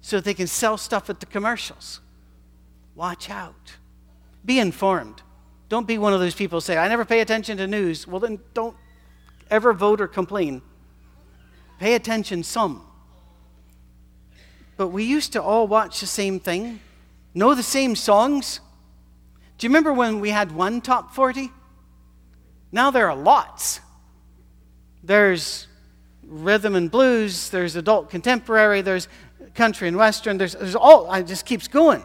so 0.00 0.20
they 0.20 0.34
can 0.34 0.46
sell 0.46 0.76
stuff 0.76 1.10
at 1.10 1.20
the 1.20 1.26
commercials. 1.26 2.00
Watch 2.94 3.28
out. 3.28 3.74
Be 4.44 4.58
informed. 4.58 5.22
Don't 5.68 5.86
be 5.86 5.98
one 5.98 6.12
of 6.12 6.20
those 6.20 6.34
people 6.34 6.58
who 6.58 6.60
say, 6.60 6.76
I 6.76 6.88
never 6.88 7.04
pay 7.04 7.20
attention 7.20 7.56
to 7.58 7.66
news. 7.66 8.06
Well, 8.06 8.20
then 8.20 8.38
don't 8.54 8.76
ever 9.50 9.72
vote 9.72 10.00
or 10.00 10.06
complain. 10.06 10.62
Pay 11.78 11.94
attention 11.94 12.42
some. 12.42 12.86
But 14.76 14.88
we 14.88 15.04
used 15.04 15.32
to 15.32 15.42
all 15.42 15.66
watch 15.66 16.00
the 16.00 16.06
same 16.06 16.40
thing, 16.40 16.80
know 17.32 17.54
the 17.54 17.62
same 17.62 17.94
songs. 17.94 18.60
Do 19.58 19.66
you 19.66 19.70
remember 19.70 19.92
when 19.92 20.20
we 20.20 20.30
had 20.30 20.52
one 20.52 20.80
top 20.80 21.14
40? 21.14 21.50
Now 22.72 22.90
there 22.90 23.08
are 23.08 23.16
lots. 23.16 23.80
There's 25.02 25.68
rhythm 26.26 26.74
and 26.74 26.90
blues, 26.90 27.50
there's 27.50 27.76
adult 27.76 28.10
contemporary, 28.10 28.80
there's 28.80 29.08
country 29.54 29.88
and 29.88 29.96
western, 29.96 30.38
there's, 30.38 30.54
there's 30.54 30.74
all, 30.74 31.12
it 31.12 31.26
just 31.26 31.46
keeps 31.46 31.68
going 31.68 32.02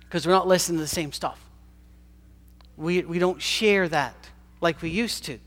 because 0.00 0.26
we're 0.26 0.32
not 0.32 0.46
listening 0.46 0.78
to 0.78 0.82
the 0.82 0.88
same 0.88 1.12
stuff. 1.12 1.42
We, 2.76 3.02
we 3.02 3.18
don't 3.18 3.40
share 3.40 3.88
that 3.88 4.14
like 4.60 4.82
we 4.82 4.90
used 4.90 5.24
to. 5.24 5.38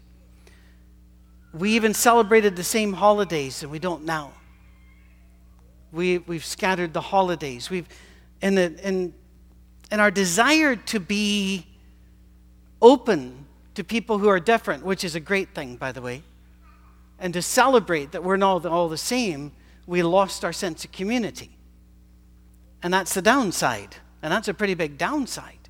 We 1.54 1.72
even 1.72 1.94
celebrated 1.94 2.56
the 2.56 2.64
same 2.64 2.94
holidays 2.94 3.64
and 3.64 3.72
we 3.72 3.80
don't 3.80 4.04
now. 4.04 4.34
We, 5.96 6.18
we've 6.20 6.46
scattered 6.46 6.94
the 6.94 7.02
holidays. 7.02 7.70
We've, 7.70 7.88
and, 8.42 8.58
the, 8.58 8.76
and, 8.84 9.14
and 9.90 10.02
our 10.02 10.12
desire 10.12 10.76
to 10.76 11.00
be 11.00 11.66
open 12.82 13.46
to 13.76 13.84
people 13.84 14.18
who 14.18 14.28
are 14.28 14.40
different, 14.40 14.86
which 14.86 15.04
is 15.04 15.16
a 15.16 15.20
great 15.20 15.56
thing, 15.56 15.78
by 15.78 15.92
the 15.92 16.02
way, 16.02 16.24
and 17.20 17.34
to 17.34 17.42
celebrate 17.42 18.12
that 18.12 18.24
we're 18.24 18.38
not 18.38 18.66
all 18.66 18.90
the 18.90 18.98
same, 18.98 19.54
we 19.88 20.04
lost 20.04 20.44
our 20.44 20.54
sense 20.54 20.84
of 20.84 20.92
community. 20.92 21.52
And 22.84 22.94
that's 22.94 23.14
the 23.14 23.22
downside. 23.22 23.96
And 24.22 24.32
that's 24.32 24.48
a 24.48 24.54
pretty 24.54 24.74
big 24.74 24.98
downside. 24.98 25.70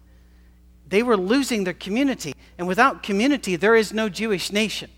They 0.88 1.04
were 1.04 1.18
losing 1.18 1.64
their 1.66 1.74
community. 1.74 2.34
And 2.58 2.68
without 2.68 3.04
community, 3.04 3.56
there 3.56 3.76
is 3.76 3.94
no 3.94 4.10
Jewish 4.10 4.52
nation. 4.52 4.90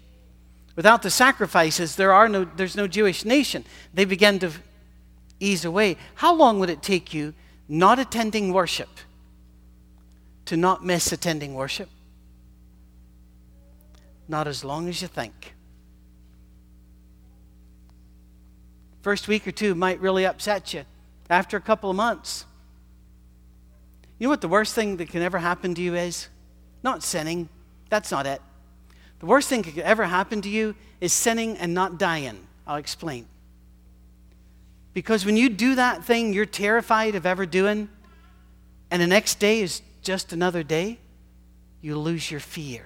Without 0.75 1.01
the 1.01 1.09
sacrifices, 1.09 1.95
there 1.95 2.13
are 2.13 2.29
no, 2.29 2.45
there's 2.45 2.75
no 2.75 2.87
Jewish 2.87 3.25
nation. 3.25 3.65
They 3.93 4.05
began 4.05 4.37
to 4.39 4.51
ease 5.39 5.65
away. 5.65 5.97
How 6.15 6.33
long 6.33 6.59
would 6.59 6.69
it 6.69 6.81
take 6.81 7.13
you 7.13 7.33
not 7.67 7.99
attending 7.99 8.53
worship 8.53 8.89
to 10.45 10.57
not 10.57 10.85
miss 10.85 11.11
attending 11.11 11.53
worship? 11.53 11.89
Not 14.27 14.47
as 14.47 14.63
long 14.63 14.87
as 14.87 15.01
you 15.01 15.07
think. 15.07 15.53
First 19.01 19.27
week 19.27 19.47
or 19.47 19.51
two 19.51 19.73
might 19.73 20.01
really 20.01 20.25
upset 20.25 20.73
you. 20.73 20.83
After 21.29 21.57
a 21.57 21.61
couple 21.61 21.89
of 21.89 21.95
months, 21.95 22.45
you 24.19 24.25
know 24.25 24.29
what 24.29 24.41
the 24.41 24.47
worst 24.47 24.73
thing 24.73 24.97
that 24.97 25.09
can 25.09 25.21
ever 25.21 25.37
happen 25.37 25.75
to 25.75 25.81
you 25.81 25.95
is? 25.95 26.29
Not 26.83 27.03
sinning. 27.03 27.49
That's 27.89 28.11
not 28.11 28.25
it. 28.25 28.41
The 29.19 29.25
worst 29.25 29.49
thing 29.49 29.61
that 29.61 29.73
could 29.73 29.83
ever 29.83 30.05
happen 30.05 30.41
to 30.41 30.49
you 30.49 30.75
is 30.99 31.13
sinning 31.13 31.57
and 31.57 31.73
not 31.73 31.97
dying. 31.97 32.47
I'll 32.65 32.77
explain. 32.77 33.27
Because 34.97 35.27
when 35.27 35.37
you 35.37 35.49
do 35.49 35.75
that 35.75 36.03
thing 36.03 36.33
you're 36.33 36.47
terrified 36.47 37.13
of 37.13 37.27
ever 37.27 37.45
doing, 37.45 37.87
and 38.89 38.99
the 38.99 39.05
next 39.05 39.35
day 39.37 39.61
is 39.61 39.83
just 40.01 40.33
another 40.33 40.63
day, 40.63 40.97
you 41.81 41.99
lose 41.99 42.31
your 42.31 42.39
fear. 42.39 42.83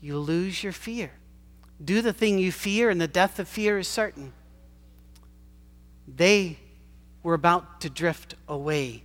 You 0.00 0.18
lose 0.18 0.64
your 0.64 0.72
fear. 0.72 1.12
Do 1.84 2.02
the 2.02 2.12
thing 2.12 2.40
you 2.40 2.50
fear, 2.50 2.90
and 2.90 3.00
the 3.00 3.06
death 3.06 3.38
of 3.38 3.46
fear 3.46 3.78
is 3.78 3.86
certain. 3.86 4.32
They 6.08 6.58
we're 7.22 7.34
about 7.34 7.82
to 7.82 7.90
drift 7.90 8.34
away. 8.48 9.04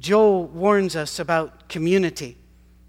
Joel 0.00 0.44
warns 0.44 0.96
us 0.96 1.20
about 1.20 1.68
community 1.68 2.36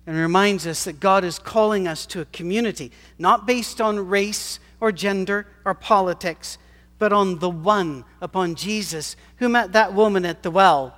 and 0.07 0.17
reminds 0.17 0.65
us 0.65 0.85
that 0.85 0.99
God 0.99 1.23
is 1.23 1.37
calling 1.37 1.87
us 1.87 2.07
to 2.07 2.21
a 2.21 2.25
community, 2.25 2.91
not 3.19 3.45
based 3.45 3.79
on 3.79 4.09
race 4.09 4.59
or 4.79 4.91
gender 4.91 5.47
or 5.65 5.73
politics, 5.73 6.57
but 6.99 7.13
on 7.13 7.39
the 7.39 7.49
one, 7.49 8.05
upon 8.21 8.55
Jesus, 8.55 9.15
who 9.37 9.49
met 9.49 9.73
that 9.73 9.93
woman 9.93 10.25
at 10.25 10.43
the 10.43 10.51
well 10.51 10.95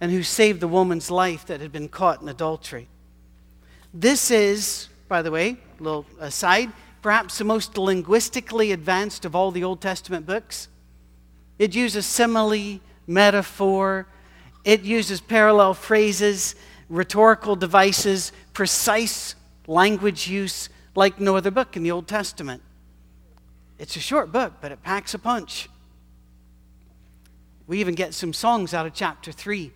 and 0.00 0.10
who 0.10 0.22
saved 0.22 0.60
the 0.60 0.68
woman's 0.68 1.10
life 1.10 1.46
that 1.46 1.60
had 1.60 1.72
been 1.72 1.88
caught 1.88 2.20
in 2.20 2.28
adultery. 2.28 2.88
This 3.92 4.30
is, 4.30 4.88
by 5.08 5.22
the 5.22 5.30
way, 5.30 5.56
a 5.78 5.82
little 5.82 6.06
aside, 6.20 6.70
perhaps 7.02 7.38
the 7.38 7.44
most 7.44 7.78
linguistically 7.78 8.72
advanced 8.72 9.24
of 9.24 9.34
all 9.34 9.50
the 9.50 9.64
Old 9.64 9.80
Testament 9.80 10.26
books. 10.26 10.68
It 11.58 11.74
uses 11.74 12.04
simile, 12.04 12.80
metaphor, 13.06 14.06
it 14.64 14.82
uses 14.82 15.20
parallel 15.20 15.74
phrases, 15.74 16.56
rhetorical 16.88 17.56
devices, 17.56 18.32
precise 18.52 19.34
language 19.66 20.28
use 20.28 20.68
like 20.94 21.20
no 21.20 21.36
other 21.36 21.50
book 21.50 21.76
in 21.76 21.82
the 21.82 21.90
Old 21.90 22.08
Testament. 22.08 22.62
It's 23.78 23.96
a 23.96 24.00
short 24.00 24.32
book, 24.32 24.54
but 24.60 24.72
it 24.72 24.82
packs 24.82 25.14
a 25.14 25.18
punch. 25.18 25.68
We 27.66 27.80
even 27.80 27.94
get 27.94 28.14
some 28.14 28.32
songs 28.32 28.72
out 28.74 28.86
of 28.86 28.94
chapter 28.94 29.32
3. 29.32 29.72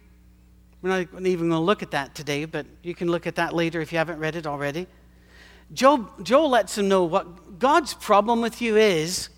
We're 0.83 0.88
not 0.88 1.26
even 1.26 1.49
going 1.49 1.50
to 1.50 1.59
look 1.59 1.83
at 1.83 1.90
that 1.90 2.14
today, 2.14 2.45
but 2.47 2.66
you 2.83 2.95
can 2.95 3.11
look 3.11 3.26
at 3.26 3.35
that 3.35 3.54
later 3.54 3.80
if 3.80 3.92
you 3.92 3.99
haven't 3.99 4.19
read 4.19 4.37
it 4.37 4.47
already. 4.47 4.87
Joel, 5.73 6.11
Joel 6.23 6.49
lets 6.50 6.78
him 6.78 6.88
know 6.88 7.04
what 7.04 7.59
God's 7.59 7.95
problem 7.95 8.40
with 8.40 8.62
you 8.62 8.76
is 8.76 9.28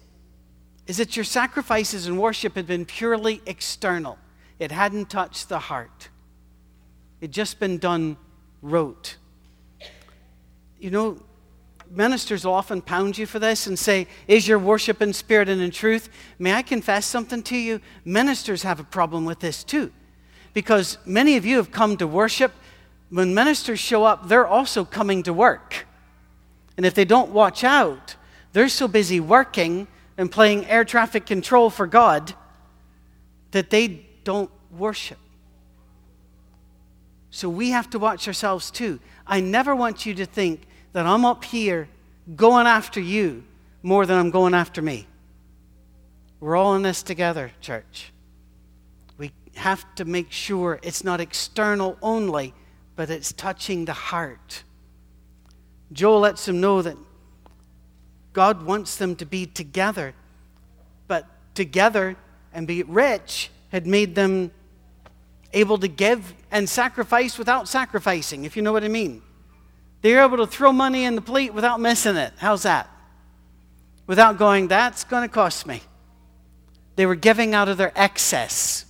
is 0.86 0.96
that 0.96 1.16
your 1.16 1.24
sacrifices 1.24 2.06
and 2.06 2.18
worship 2.18 2.54
had 2.54 2.66
been 2.66 2.84
purely 2.84 3.40
external. 3.46 4.18
It 4.58 4.70
hadn't 4.70 5.10
touched 5.10 5.48
the 5.48 5.58
heart. 5.58 6.08
It'd 7.20 7.32
just 7.32 7.60
been 7.60 7.78
done 7.78 8.16
rote. 8.62 9.16
You 10.78 10.90
know, 10.90 11.22
ministers 11.92 12.44
will 12.44 12.54
often 12.54 12.80
pound 12.80 13.18
you 13.18 13.26
for 13.26 13.38
this 13.38 13.66
and 13.66 13.78
say, 13.78 14.06
Is 14.26 14.48
your 14.48 14.58
worship 14.58 15.02
in 15.02 15.12
spirit 15.12 15.48
and 15.48 15.60
in 15.60 15.70
truth? 15.70 16.08
May 16.38 16.54
I 16.54 16.62
confess 16.62 17.06
something 17.06 17.42
to 17.44 17.56
you? 17.56 17.80
Ministers 18.04 18.62
have 18.62 18.80
a 18.80 18.84
problem 18.84 19.24
with 19.24 19.40
this 19.40 19.62
too. 19.62 19.92
Because 20.54 20.98
many 21.06 21.36
of 21.36 21.46
you 21.46 21.56
have 21.56 21.70
come 21.70 21.96
to 21.98 22.06
worship. 22.06 22.52
When 23.10 23.34
ministers 23.34 23.78
show 23.78 24.04
up, 24.04 24.28
they're 24.28 24.46
also 24.46 24.84
coming 24.84 25.22
to 25.24 25.32
work. 25.32 25.86
And 26.76 26.86
if 26.86 26.94
they 26.94 27.04
don't 27.04 27.30
watch 27.30 27.62
out, 27.62 28.16
they're 28.52 28.68
so 28.68 28.88
busy 28.88 29.20
working 29.20 29.86
and 30.16 30.30
playing 30.30 30.66
air 30.66 30.84
traffic 30.84 31.26
control 31.26 31.70
for 31.70 31.86
God 31.86 32.34
that 33.50 33.70
they 33.70 34.06
don't 34.24 34.50
worship. 34.70 35.18
So 37.30 37.48
we 37.48 37.70
have 37.70 37.88
to 37.90 37.98
watch 37.98 38.26
ourselves 38.26 38.70
too. 38.70 39.00
I 39.26 39.40
never 39.40 39.74
want 39.74 40.04
you 40.04 40.14
to 40.14 40.26
think 40.26 40.66
that 40.92 41.06
I'm 41.06 41.24
up 41.24 41.44
here 41.44 41.88
going 42.36 42.66
after 42.66 43.00
you 43.00 43.44
more 43.82 44.06
than 44.06 44.18
I'm 44.18 44.30
going 44.30 44.54
after 44.54 44.80
me. 44.80 45.06
We're 46.40 46.56
all 46.56 46.74
in 46.74 46.82
this 46.82 47.02
together, 47.02 47.52
church. 47.60 48.12
We 49.18 49.32
have 49.54 49.84
to 49.96 50.04
make 50.04 50.32
sure 50.32 50.78
it's 50.82 51.04
not 51.04 51.20
external 51.20 51.96
only, 52.02 52.54
but 52.96 53.10
it's 53.10 53.32
touching 53.32 53.84
the 53.84 53.92
heart. 53.92 54.64
Joel 55.92 56.20
lets 56.20 56.46
them 56.46 56.60
know 56.60 56.82
that 56.82 56.96
God 58.32 58.62
wants 58.62 58.96
them 58.96 59.14
to 59.16 59.26
be 59.26 59.46
together, 59.46 60.14
but 61.06 61.26
together 61.54 62.16
and 62.52 62.66
be 62.66 62.82
rich 62.82 63.50
had 63.70 63.86
made 63.86 64.14
them 64.14 64.50
able 65.52 65.78
to 65.78 65.88
give 65.88 66.34
and 66.50 66.68
sacrifice 66.68 67.38
without 67.38 67.68
sacrificing, 67.68 68.44
if 68.44 68.56
you 68.56 68.62
know 68.62 68.72
what 68.72 68.84
I 68.84 68.88
mean. 68.88 69.22
They 70.02 70.14
were 70.14 70.20
able 70.20 70.38
to 70.38 70.46
throw 70.46 70.72
money 70.72 71.04
in 71.04 71.14
the 71.14 71.22
plate 71.22 71.54
without 71.54 71.80
missing 71.80 72.16
it. 72.16 72.34
How's 72.38 72.64
that? 72.64 72.90
Without 74.06 74.36
going, 74.36 74.68
that's 74.68 75.04
going 75.04 75.26
to 75.26 75.32
cost 75.32 75.66
me. 75.66 75.80
They 76.96 77.06
were 77.06 77.14
giving 77.14 77.54
out 77.54 77.68
of 77.68 77.78
their 77.78 77.92
excess, 77.94 78.84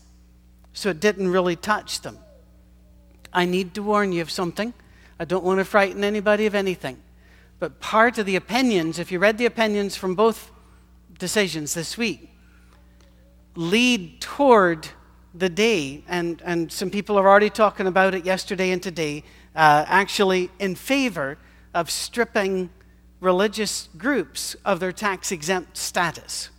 so 0.72 0.88
it 0.88 1.00
didn't 1.00 1.28
really 1.28 1.54
touch 1.54 2.00
them. 2.00 2.18
I 3.32 3.44
need 3.44 3.74
to 3.74 3.82
warn 3.82 4.12
you 4.12 4.22
of 4.22 4.30
something. 4.30 4.74
I 5.20 5.24
don't 5.24 5.44
want 5.44 5.60
to 5.60 5.64
frighten 5.64 6.02
anybody 6.02 6.46
of 6.46 6.54
anything. 6.54 7.00
But 7.58 7.78
part 7.78 8.18
of 8.18 8.26
the 8.26 8.36
opinions, 8.36 8.98
if 8.98 9.12
you 9.12 9.18
read 9.18 9.38
the 9.38 9.46
opinions 9.46 9.96
from 9.96 10.14
both 10.14 10.50
decisions 11.18 11.74
this 11.74 11.96
week, 11.96 12.28
lead 13.54 14.20
toward 14.20 14.88
the 15.34 15.48
day, 15.48 16.02
and, 16.08 16.42
and 16.44 16.72
some 16.72 16.90
people 16.90 17.18
are 17.18 17.28
already 17.28 17.50
talking 17.50 17.86
about 17.86 18.14
it 18.14 18.24
yesterday 18.24 18.70
and 18.70 18.82
today, 18.82 19.22
uh, 19.54 19.84
actually 19.86 20.50
in 20.58 20.74
favor 20.74 21.38
of 21.74 21.90
stripping 21.90 22.70
religious 23.20 23.88
groups 23.96 24.56
of 24.64 24.80
their 24.80 24.92
tax 24.92 25.32
exempt 25.32 25.76
status. 25.76 26.50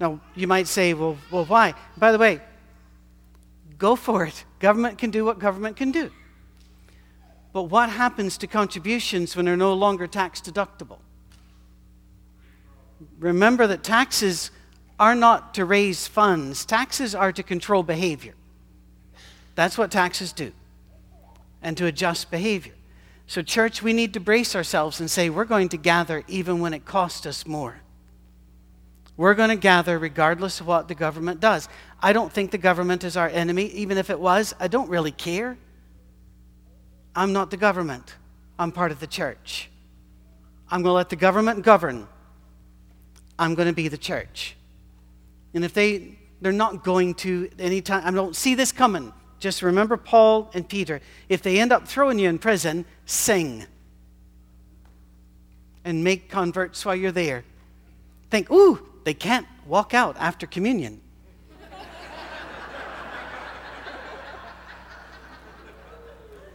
Now, 0.00 0.20
you 0.34 0.46
might 0.46 0.66
say, 0.66 0.94
well, 0.94 1.18
well, 1.30 1.44
why? 1.44 1.74
By 1.96 2.10
the 2.12 2.18
way, 2.18 2.40
go 3.76 3.96
for 3.96 4.24
it. 4.24 4.44
Government 4.58 4.96
can 4.96 5.10
do 5.10 5.24
what 5.24 5.38
government 5.38 5.76
can 5.76 5.90
do. 5.92 6.10
But 7.52 7.64
what 7.64 7.90
happens 7.90 8.38
to 8.38 8.46
contributions 8.46 9.36
when 9.36 9.44
they're 9.44 9.56
no 9.56 9.74
longer 9.74 10.06
tax 10.06 10.40
deductible? 10.40 10.98
Remember 13.18 13.66
that 13.66 13.82
taxes 13.82 14.50
are 14.98 15.14
not 15.14 15.54
to 15.54 15.64
raise 15.64 16.06
funds, 16.06 16.64
taxes 16.64 17.14
are 17.14 17.32
to 17.32 17.42
control 17.42 17.82
behavior. 17.82 18.34
That's 19.54 19.76
what 19.76 19.90
taxes 19.90 20.32
do, 20.32 20.52
and 21.62 21.76
to 21.76 21.86
adjust 21.86 22.30
behavior. 22.30 22.74
So, 23.26 23.42
church, 23.42 23.82
we 23.82 23.92
need 23.92 24.14
to 24.14 24.20
brace 24.20 24.56
ourselves 24.56 24.98
and 24.98 25.10
say, 25.10 25.30
we're 25.30 25.44
going 25.44 25.68
to 25.68 25.76
gather 25.76 26.24
even 26.26 26.60
when 26.60 26.74
it 26.74 26.84
costs 26.84 27.26
us 27.26 27.46
more. 27.46 27.80
We're 29.16 29.34
going 29.34 29.50
to 29.50 29.56
gather 29.56 29.98
regardless 29.98 30.60
of 30.60 30.66
what 30.66 30.88
the 30.88 30.94
government 30.94 31.40
does. 31.40 31.68
I 32.00 32.12
don't 32.12 32.32
think 32.32 32.50
the 32.50 32.58
government 32.58 33.04
is 33.04 33.16
our 33.16 33.28
enemy. 33.28 33.66
Even 33.66 33.98
if 33.98 34.10
it 34.10 34.18
was, 34.18 34.54
I 34.58 34.66
don't 34.66 34.88
really 34.88 35.12
care. 35.12 35.58
I'm 37.14 37.32
not 37.32 37.50
the 37.50 37.56
government, 37.56 38.16
I'm 38.58 38.72
part 38.72 38.92
of 38.92 39.00
the 39.00 39.06
church. 39.06 39.68
I'm 40.70 40.82
going 40.82 40.90
to 40.90 40.94
let 40.94 41.08
the 41.08 41.16
government 41.16 41.64
govern. 41.64 42.06
I'm 43.38 43.54
going 43.54 43.68
to 43.68 43.74
be 43.74 43.88
the 43.88 43.98
church. 43.98 44.56
And 45.54 45.64
if 45.64 45.74
they, 45.74 46.18
they're 46.40 46.52
not 46.52 46.84
going 46.84 47.14
to 47.16 47.50
anytime, 47.58 48.02
I 48.06 48.10
don't 48.10 48.36
see 48.36 48.54
this 48.54 48.70
coming. 48.72 49.12
Just 49.40 49.62
remember 49.62 49.96
Paul 49.96 50.50
and 50.52 50.68
Peter. 50.68 51.00
If 51.28 51.42
they 51.42 51.58
end 51.58 51.72
up 51.72 51.88
throwing 51.88 52.18
you 52.18 52.28
in 52.28 52.38
prison, 52.38 52.84
sing 53.06 53.64
and 55.84 56.04
make 56.04 56.28
converts 56.28 56.84
while 56.84 56.94
you're 56.94 57.10
there. 57.10 57.42
Think, 58.30 58.50
ooh, 58.50 58.86
they 59.04 59.14
can't 59.14 59.46
walk 59.66 59.94
out 59.94 60.14
after 60.18 60.46
communion. 60.46 61.00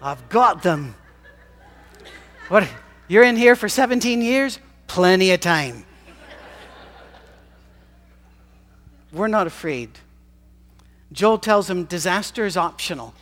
I've 0.01 0.29
got 0.29 0.62
them. 0.62 0.93
What? 2.49 2.69
You're 3.07 3.23
in 3.23 3.36
here 3.36 3.55
for 3.55 3.67
17 3.67 4.21
years? 4.21 4.59
Plenty 4.86 5.31
of 5.31 5.39
time. 5.39 5.86
We're 9.12 9.27
not 9.27 9.47
afraid. 9.47 9.89
Joel 11.11 11.37
tells 11.37 11.67
them 11.67 11.85
disaster 11.85 12.45
is 12.45 12.57
optional. 12.57 13.13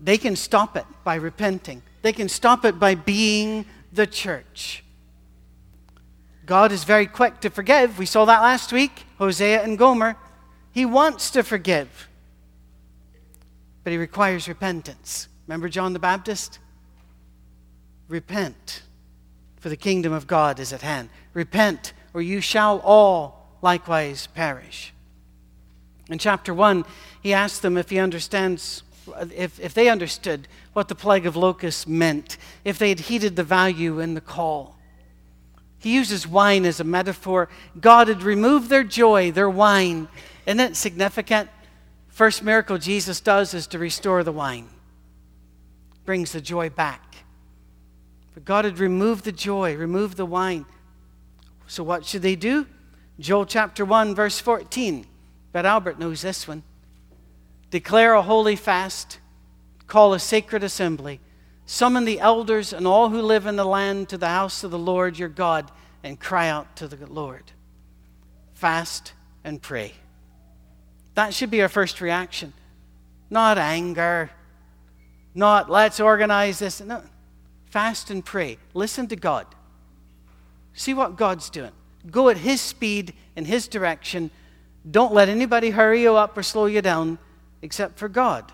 They 0.00 0.18
can 0.18 0.36
stop 0.36 0.76
it 0.76 0.86
by 1.04 1.16
repenting, 1.16 1.82
they 2.02 2.12
can 2.12 2.28
stop 2.28 2.64
it 2.64 2.78
by 2.78 2.94
being 2.94 3.66
the 3.92 4.06
church. 4.06 4.84
God 6.46 6.72
is 6.72 6.84
very 6.84 7.06
quick 7.06 7.40
to 7.40 7.50
forgive. 7.50 7.98
We 7.98 8.06
saw 8.06 8.24
that 8.24 8.40
last 8.40 8.72
week, 8.72 9.04
Hosea 9.18 9.62
and 9.62 9.76
Gomer. 9.76 10.16
He 10.72 10.86
wants 10.86 11.30
to 11.32 11.42
forgive, 11.42 12.08
but 13.84 13.90
he 13.90 13.98
requires 13.98 14.48
repentance. 14.48 15.28
Remember 15.46 15.68
John 15.68 15.92
the 15.92 15.98
Baptist? 15.98 16.58
Repent, 18.08 18.82
for 19.56 19.68
the 19.68 19.76
kingdom 19.76 20.12
of 20.12 20.26
God 20.26 20.58
is 20.58 20.72
at 20.72 20.80
hand. 20.80 21.10
Repent, 21.34 21.92
or 22.14 22.22
you 22.22 22.40
shall 22.40 22.78
all 22.78 23.58
likewise 23.60 24.26
perish. 24.28 24.94
In 26.08 26.18
chapter 26.18 26.54
1, 26.54 26.84
he 27.22 27.32
asks 27.32 27.58
them 27.58 27.76
if 27.76 27.90
he 27.90 27.98
understands, 27.98 28.82
if, 29.34 29.60
if 29.60 29.74
they 29.74 29.88
understood 29.88 30.48
what 30.72 30.88
the 30.88 30.94
plague 30.94 31.26
of 31.26 31.36
locusts 31.36 31.86
meant, 31.86 32.36
if 32.64 32.78
they 32.78 32.88
had 32.88 33.00
heeded 33.00 33.36
the 33.36 33.44
value 33.44 34.00
in 34.00 34.14
the 34.14 34.20
call. 34.20 34.76
He 35.80 35.94
uses 35.94 36.26
wine 36.26 36.64
as 36.64 36.80
a 36.80 36.84
metaphor. 36.84 37.48
God 37.80 38.08
had 38.08 38.22
removed 38.22 38.68
their 38.68 38.84
joy, 38.84 39.30
their 39.30 39.50
wine. 39.50 40.08
Isn't 40.46 40.60
it 40.60 40.76
significant? 40.76 41.50
First 42.08 42.42
miracle 42.42 42.78
Jesus 42.78 43.20
does 43.20 43.54
is 43.54 43.66
to 43.68 43.78
restore 43.78 44.24
the 44.24 44.32
wine 44.32 44.68
brings 46.08 46.32
the 46.32 46.40
joy 46.40 46.70
back. 46.70 47.16
But 48.32 48.46
God 48.46 48.64
had 48.64 48.78
removed 48.78 49.26
the 49.26 49.30
joy, 49.30 49.76
removed 49.76 50.16
the 50.16 50.24
wine. 50.24 50.64
So 51.66 51.82
what 51.82 52.06
should 52.06 52.22
they 52.22 52.34
do? 52.34 52.66
Joel 53.20 53.44
chapter 53.44 53.84
1, 53.84 54.14
verse 54.14 54.40
14. 54.40 55.04
But 55.52 55.66
Albert 55.66 55.98
knows 55.98 56.22
this 56.22 56.46
one. 56.46 56.62
Declare 57.70 58.14
a 58.14 58.22
holy 58.22 58.56
fast, 58.56 59.18
call 59.86 60.14
a 60.14 60.18
sacred 60.18 60.62
assembly, 60.62 61.20
summon 61.66 62.04
the 62.04 62.20
elders 62.20 62.72
and 62.72 62.86
all 62.86 63.10
who 63.10 63.20
live 63.20 63.46
in 63.46 63.56
the 63.56 63.64
land 63.64 64.08
to 64.08 64.18
the 64.18 64.28
house 64.28 64.64
of 64.64 64.70
the 64.70 64.78
Lord 64.78 65.18
your 65.18 65.28
God, 65.28 65.70
and 66.02 66.18
cry 66.18 66.48
out 66.48 66.76
to 66.76 66.88
the 66.88 67.06
Lord. 67.06 67.52
Fast 68.54 69.12
and 69.44 69.60
pray. 69.60 69.92
That 71.14 71.34
should 71.34 71.50
be 71.50 71.60
our 71.62 71.68
first 71.68 72.00
reaction. 72.00 72.52
Not 73.30 73.58
anger, 73.58 74.30
not 75.34 75.70
let's 75.70 76.00
organize 76.00 76.58
this. 76.58 76.80
No. 76.80 77.02
Fast 77.66 78.10
and 78.10 78.24
pray. 78.24 78.58
Listen 78.74 79.06
to 79.08 79.16
God. 79.16 79.46
See 80.72 80.94
what 80.94 81.16
God's 81.16 81.50
doing. 81.50 81.72
Go 82.10 82.28
at 82.28 82.38
His 82.38 82.60
speed 82.60 83.14
in 83.36 83.44
His 83.44 83.68
direction. 83.68 84.30
Don't 84.90 85.12
let 85.12 85.28
anybody 85.28 85.70
hurry 85.70 86.02
you 86.02 86.16
up 86.16 86.36
or 86.36 86.42
slow 86.42 86.66
you 86.66 86.82
down 86.82 87.18
except 87.62 87.98
for 87.98 88.08
God. 88.08 88.50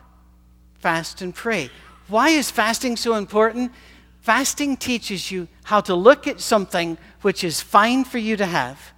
Fast 0.79 1.23
and 1.23 1.35
pray. 1.35 1.71
Why 2.09 2.31
is 2.31 2.51
fasting 2.51 2.97
so 2.97 3.15
important? 3.15 3.73
Fasting 4.21 4.77
teaches 4.77 5.31
you 5.31 5.49
how 5.65 5.81
to 5.83 5.95
look 5.95 6.27
at 6.27 6.41
something 6.41 6.99
which 7.23 7.45
is 7.45 7.61
fine 7.61 8.05
for 8.05 8.19
you 8.19 8.37
to 8.37 8.47
have, 8.47 8.93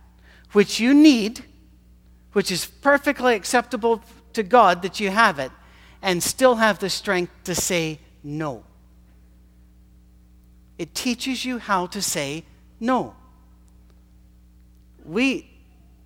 which 0.52 0.80
you 0.80 0.94
need, 0.94 1.44
which 2.32 2.50
is 2.50 2.64
perfectly 2.66 3.34
acceptable 3.34 4.02
to 4.32 4.42
God 4.42 4.82
that 4.82 5.00
you 5.00 5.10
have 5.10 5.38
it, 5.38 5.50
and 6.02 6.22
still 6.22 6.56
have 6.56 6.78
the 6.78 6.90
strength 6.90 7.32
to 7.44 7.54
say 7.54 7.98
no. 8.22 8.62
It 10.78 10.94
teaches 10.94 11.44
you 11.44 11.58
how 11.58 11.86
to 11.86 12.02
say 12.02 12.44
no. 12.78 13.16
We, 15.04 15.50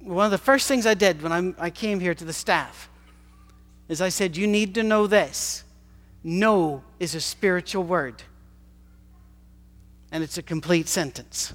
one 0.01 0.25
of 0.25 0.31
the 0.31 0.39
first 0.39 0.67
things 0.67 0.87
I 0.87 0.95
did 0.95 1.23
when 1.23 1.33
I'm, 1.33 1.55
I 1.59 1.71
came 1.71 2.01
here 2.01 2.15
to 2.15 2.25
the 2.25 2.33
staff 2.33 2.89
is 3.89 4.01
I 4.01 4.09
said, 4.09 4.37
You 4.37 4.47
need 4.47 4.75
to 4.77 4.83
know 4.83 5.07
this. 5.07 5.65
No 6.23 6.83
is 6.99 7.15
a 7.15 7.21
spiritual 7.21 7.83
word, 7.83 8.23
and 10.13 10.23
it's 10.23 10.37
a 10.37 10.43
complete 10.43 10.87
sentence. 10.87 11.55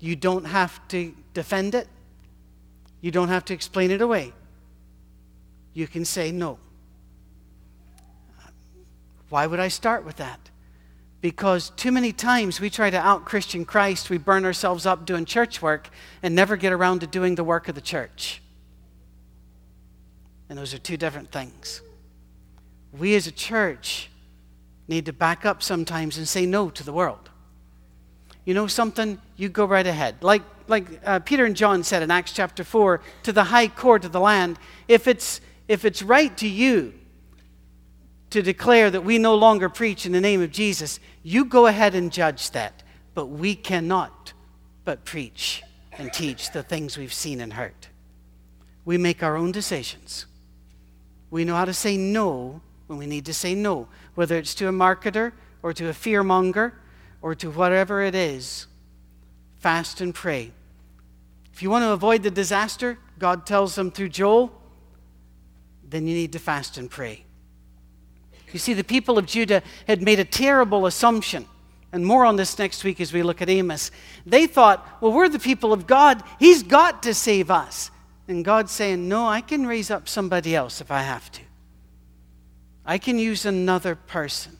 You 0.00 0.16
don't 0.16 0.44
have 0.44 0.86
to 0.88 1.14
defend 1.34 1.74
it, 1.74 1.88
you 3.00 3.10
don't 3.10 3.28
have 3.28 3.44
to 3.46 3.54
explain 3.54 3.90
it 3.90 4.00
away. 4.00 4.32
You 5.74 5.86
can 5.86 6.04
say 6.04 6.30
no. 6.30 6.58
Why 9.28 9.46
would 9.46 9.60
I 9.60 9.68
start 9.68 10.04
with 10.04 10.16
that? 10.16 10.50
Because 11.24 11.70
too 11.70 11.90
many 11.90 12.12
times 12.12 12.60
we 12.60 12.68
try 12.68 12.90
to 12.90 12.98
out 12.98 13.24
Christian 13.24 13.64
Christ, 13.64 14.10
we 14.10 14.18
burn 14.18 14.44
ourselves 14.44 14.84
up 14.84 15.06
doing 15.06 15.24
church 15.24 15.62
work 15.62 15.88
and 16.22 16.34
never 16.34 16.54
get 16.54 16.70
around 16.70 17.00
to 17.00 17.06
doing 17.06 17.34
the 17.34 17.42
work 17.42 17.66
of 17.66 17.74
the 17.74 17.80
church. 17.80 18.42
And 20.50 20.58
those 20.58 20.74
are 20.74 20.78
two 20.78 20.98
different 20.98 21.32
things. 21.32 21.80
We 22.92 23.14
as 23.14 23.26
a 23.26 23.32
church 23.32 24.10
need 24.86 25.06
to 25.06 25.14
back 25.14 25.46
up 25.46 25.62
sometimes 25.62 26.18
and 26.18 26.28
say 26.28 26.44
no 26.44 26.68
to 26.68 26.84
the 26.84 26.92
world. 26.92 27.30
you 28.44 28.52
know 28.52 28.66
something? 28.66 29.18
You 29.38 29.48
go 29.48 29.64
right 29.64 29.86
ahead. 29.86 30.16
Like, 30.20 30.42
like 30.68 31.00
uh, 31.06 31.20
Peter 31.20 31.46
and 31.46 31.56
John 31.56 31.84
said 31.84 32.02
in 32.02 32.10
Acts 32.10 32.34
chapter 32.34 32.64
4 32.64 33.00
to 33.22 33.32
the 33.32 33.44
high 33.44 33.68
court 33.68 34.04
of 34.04 34.12
the 34.12 34.20
land, 34.20 34.58
if 34.88 35.08
it's, 35.08 35.40
if 35.68 35.86
it's 35.86 36.02
right 36.02 36.36
to 36.36 36.46
you 36.46 36.92
to 38.34 38.42
declare 38.42 38.90
that 38.90 39.04
we 39.04 39.16
no 39.16 39.36
longer 39.36 39.68
preach 39.68 40.06
in 40.06 40.10
the 40.10 40.20
name 40.20 40.42
of 40.42 40.50
Jesus, 40.50 40.98
you 41.22 41.44
go 41.44 41.68
ahead 41.68 41.94
and 41.94 42.10
judge 42.10 42.50
that. 42.50 42.82
But 43.14 43.26
we 43.26 43.54
cannot 43.54 44.32
but 44.84 45.04
preach 45.04 45.62
and 45.92 46.12
teach 46.12 46.50
the 46.50 46.64
things 46.64 46.98
we've 46.98 47.12
seen 47.12 47.40
and 47.40 47.52
heard. 47.52 47.86
We 48.84 48.98
make 48.98 49.22
our 49.22 49.36
own 49.36 49.52
decisions. 49.52 50.26
We 51.30 51.44
know 51.44 51.54
how 51.54 51.64
to 51.64 51.72
say 51.72 51.96
no 51.96 52.60
when 52.88 52.98
we 52.98 53.06
need 53.06 53.24
to 53.26 53.32
say 53.32 53.54
no, 53.54 53.86
whether 54.16 54.36
it's 54.36 54.56
to 54.56 54.66
a 54.66 54.72
marketer 54.72 55.30
or 55.62 55.72
to 55.72 55.88
a 55.88 55.92
fearmonger 55.92 56.72
or 57.22 57.36
to 57.36 57.52
whatever 57.52 58.02
it 58.02 58.16
is. 58.16 58.66
Fast 59.60 60.00
and 60.00 60.12
pray. 60.12 60.50
If 61.52 61.62
you 61.62 61.70
want 61.70 61.84
to 61.84 61.92
avoid 61.92 62.24
the 62.24 62.32
disaster, 62.32 62.98
God 63.20 63.46
tells 63.46 63.76
them 63.76 63.92
through 63.92 64.08
Joel, 64.08 64.52
then 65.88 66.08
you 66.08 66.14
need 66.14 66.32
to 66.32 66.40
fast 66.40 66.76
and 66.78 66.90
pray. 66.90 67.23
You 68.54 68.60
see, 68.60 68.72
the 68.72 68.84
people 68.84 69.18
of 69.18 69.26
Judah 69.26 69.64
had 69.88 70.00
made 70.00 70.20
a 70.20 70.24
terrible 70.24 70.86
assumption. 70.86 71.46
And 71.92 72.06
more 72.06 72.24
on 72.24 72.36
this 72.36 72.56
next 72.56 72.84
week 72.84 73.00
as 73.00 73.12
we 73.12 73.24
look 73.24 73.42
at 73.42 73.50
Amos. 73.50 73.90
They 74.24 74.46
thought, 74.46 74.86
well, 75.00 75.12
we're 75.12 75.28
the 75.28 75.40
people 75.40 75.72
of 75.72 75.88
God. 75.88 76.22
He's 76.38 76.62
got 76.62 77.02
to 77.02 77.14
save 77.14 77.50
us. 77.50 77.90
And 78.28 78.44
God's 78.44 78.70
saying, 78.70 79.08
no, 79.08 79.26
I 79.26 79.40
can 79.40 79.66
raise 79.66 79.90
up 79.90 80.08
somebody 80.08 80.54
else 80.54 80.80
if 80.80 80.92
I 80.92 81.02
have 81.02 81.32
to. 81.32 81.40
I 82.86 82.96
can 82.98 83.18
use 83.18 83.44
another 83.44 83.96
person. 83.96 84.56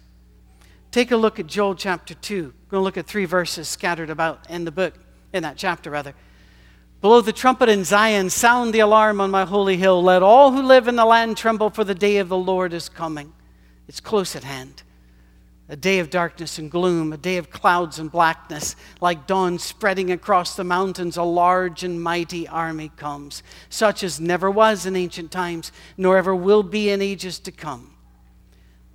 Take 0.91 1.13
a 1.13 1.17
look 1.17 1.39
at 1.39 1.47
Joel 1.47 1.77
chapter 1.77 2.15
2. 2.15 2.35
We're 2.35 2.71
going 2.71 2.81
to 2.81 2.85
look 2.85 2.97
at 2.97 3.07
three 3.07 3.27
verses 3.27 3.69
scattered 3.69 4.11
about 4.11 4.51
in 4.51 4.65
the 4.65 4.73
book, 4.73 4.95
in 5.33 5.45
that 5.45 5.57
chapter, 5.57 5.91
rather. 5.91 6.15
Blow 7.01 7.21
the 7.21 7.33
trumpet 7.33 7.69
in 7.69 7.85
Zion, 7.85 8.29
sound 8.29 8.75
the 8.75 8.81
alarm 8.81 9.21
on 9.21 9.31
my 9.31 9.45
holy 9.45 9.77
hill. 9.77 10.03
Let 10.03 10.23
all 10.25 10.51
who 10.51 10.63
live 10.63 10.89
in 10.89 10.97
the 10.97 11.05
land 11.05 11.37
tremble, 11.37 11.71
for 11.71 11.85
the 11.85 11.95
day 11.95 12.17
of 12.17 12.29
the 12.29 12.37
Lord 12.37 12.73
is 12.73 12.89
coming. 12.89 13.33
It's 13.89 14.01
close 14.01 14.35
at 14.35 14.45
hand. 14.45 14.83
A 15.69 15.77
day 15.77 15.99
of 15.99 16.11
darkness 16.11 16.59
and 16.59 16.71
gloom, 16.71 17.13
a 17.13 17.17
day 17.17 17.39
of 17.39 17.51
clouds 17.51 17.99
and 17.99 18.13
blackness, 18.13 18.77
like 19.01 19.27
dawn 19.27 19.59
spreading 19.59 20.11
across 20.11 20.57
the 20.57 20.65
mountains, 20.65 21.17
a 21.17 21.23
large 21.23 21.83
and 21.83 22.03
mighty 22.03 22.47
army 22.47 22.91
comes, 22.97 23.43
such 23.71 24.03
as 24.03 24.21
never 24.21 24.51
was 24.51 24.85
in 24.85 24.95
ancient 24.95 25.33
times, 25.33 25.73
nor 25.97 26.19
ever 26.19 26.35
will 26.35 26.63
be 26.63 26.91
in 26.91 27.01
ages 27.01 27.39
to 27.41 27.51
come. 27.51 27.95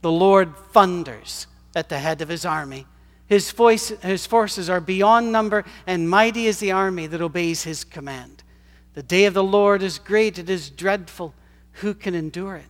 The 0.02 0.12
Lord 0.12 0.56
thunders 0.72 1.48
at 1.76 1.90
the 1.90 1.98
head 1.98 2.22
of 2.22 2.30
his 2.30 2.46
army. 2.46 2.86
His, 3.26 3.52
voice, 3.52 3.90
his 3.90 4.28
forces 4.28 4.70
are 4.70 4.82
beyond 4.82 5.32
number, 5.32 5.66
and 5.88 6.10
mighty 6.10 6.46
is 6.46 6.60
the 6.60 6.72
army 6.72 7.08
that 7.08 7.22
obeys 7.22 7.64
his 7.64 7.84
command. 7.84 8.44
The 8.94 9.04
day 9.04 9.26
of 9.26 9.34
the 9.34 9.44
Lord 9.44 9.82
is 9.82 10.00
great, 10.00 10.38
it 10.38 10.50
is 10.50 10.70
dreadful. 10.70 11.34
Who 11.74 11.94
can 11.94 12.14
endure 12.14 12.58
it? 12.58 12.69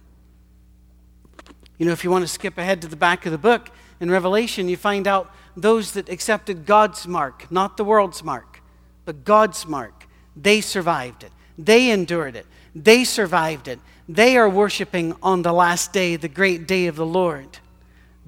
You 1.79 1.87
know, 1.87 1.91
if 1.91 2.03
you 2.03 2.11
want 2.11 2.23
to 2.23 2.27
skip 2.27 2.59
ahead 2.59 2.81
to 2.83 2.87
the 2.87 2.95
back 2.95 3.25
of 3.25 3.31
the 3.31 3.37
book, 3.39 3.71
in 3.99 4.11
Revelation, 4.11 4.69
you 4.69 4.77
find 4.77 5.07
out 5.07 5.33
those 5.57 5.93
that 5.93 6.09
accepted 6.09 6.65
God's 6.65 7.07
mark, 7.07 7.51
not 7.51 7.77
the 7.77 7.83
world's 7.83 8.23
mark, 8.23 8.61
but 9.05 9.25
God's 9.25 9.65
mark, 9.65 10.07
they 10.35 10.61
survived 10.61 11.23
it. 11.23 11.31
They 11.57 11.89
endured 11.89 12.35
it. 12.35 12.45
They 12.75 13.03
survived 13.03 13.67
it. 13.67 13.79
They 14.07 14.37
are 14.37 14.49
worshiping 14.49 15.15
on 15.21 15.41
the 15.41 15.51
last 15.51 15.91
day, 15.91 16.15
the 16.15 16.29
great 16.29 16.67
day 16.67 16.87
of 16.87 16.95
the 16.95 17.05
Lord. 17.05 17.59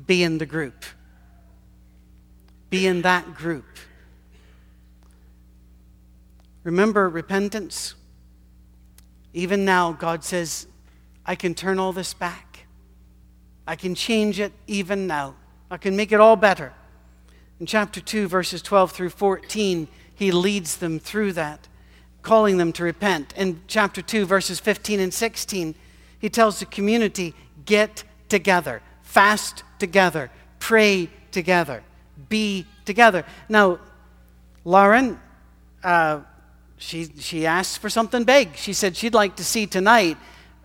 Be 0.05 0.23
in 0.23 0.37
the 0.37 0.45
group. 0.45 0.83
Be 2.69 2.87
in 2.87 3.01
that 3.03 3.33
group. 3.33 3.65
Remember 6.63 7.09
repentance? 7.09 7.95
Even 9.33 9.65
now, 9.65 9.93
God 9.93 10.23
says, 10.23 10.67
I 11.25 11.35
can 11.35 11.55
turn 11.55 11.79
all 11.79 11.93
this 11.93 12.13
back. 12.13 12.50
I 13.71 13.77
can 13.77 13.95
change 13.95 14.37
it 14.37 14.51
even 14.67 15.07
now. 15.07 15.33
I 15.69 15.77
can 15.77 15.95
make 15.95 16.11
it 16.11 16.19
all 16.19 16.35
better. 16.35 16.73
In 17.57 17.65
chapter 17.65 18.01
2, 18.01 18.27
verses 18.27 18.61
12 18.61 18.91
through 18.91 19.11
14, 19.11 19.87
he 20.13 20.29
leads 20.29 20.75
them 20.75 20.99
through 20.99 21.31
that, 21.33 21.69
calling 22.21 22.57
them 22.57 22.73
to 22.73 22.83
repent. 22.83 23.33
In 23.37 23.61
chapter 23.67 24.01
2, 24.01 24.25
verses 24.25 24.59
15 24.59 24.99
and 24.99 25.13
16, 25.13 25.73
he 26.19 26.29
tells 26.29 26.59
the 26.59 26.65
community 26.65 27.33
get 27.63 28.03
together, 28.27 28.81
fast 29.03 29.63
together, 29.79 30.29
pray 30.59 31.09
together, 31.31 31.81
be 32.27 32.65
together. 32.83 33.23
Now, 33.47 33.79
Lauren, 34.65 35.17
uh, 35.81 36.19
she, 36.75 37.05
she 37.19 37.45
asked 37.45 37.79
for 37.79 37.89
something 37.89 38.25
big. 38.25 38.57
She 38.57 38.73
said 38.73 38.97
she'd 38.97 39.13
like 39.13 39.37
to 39.37 39.45
see 39.45 39.65
tonight 39.65 40.17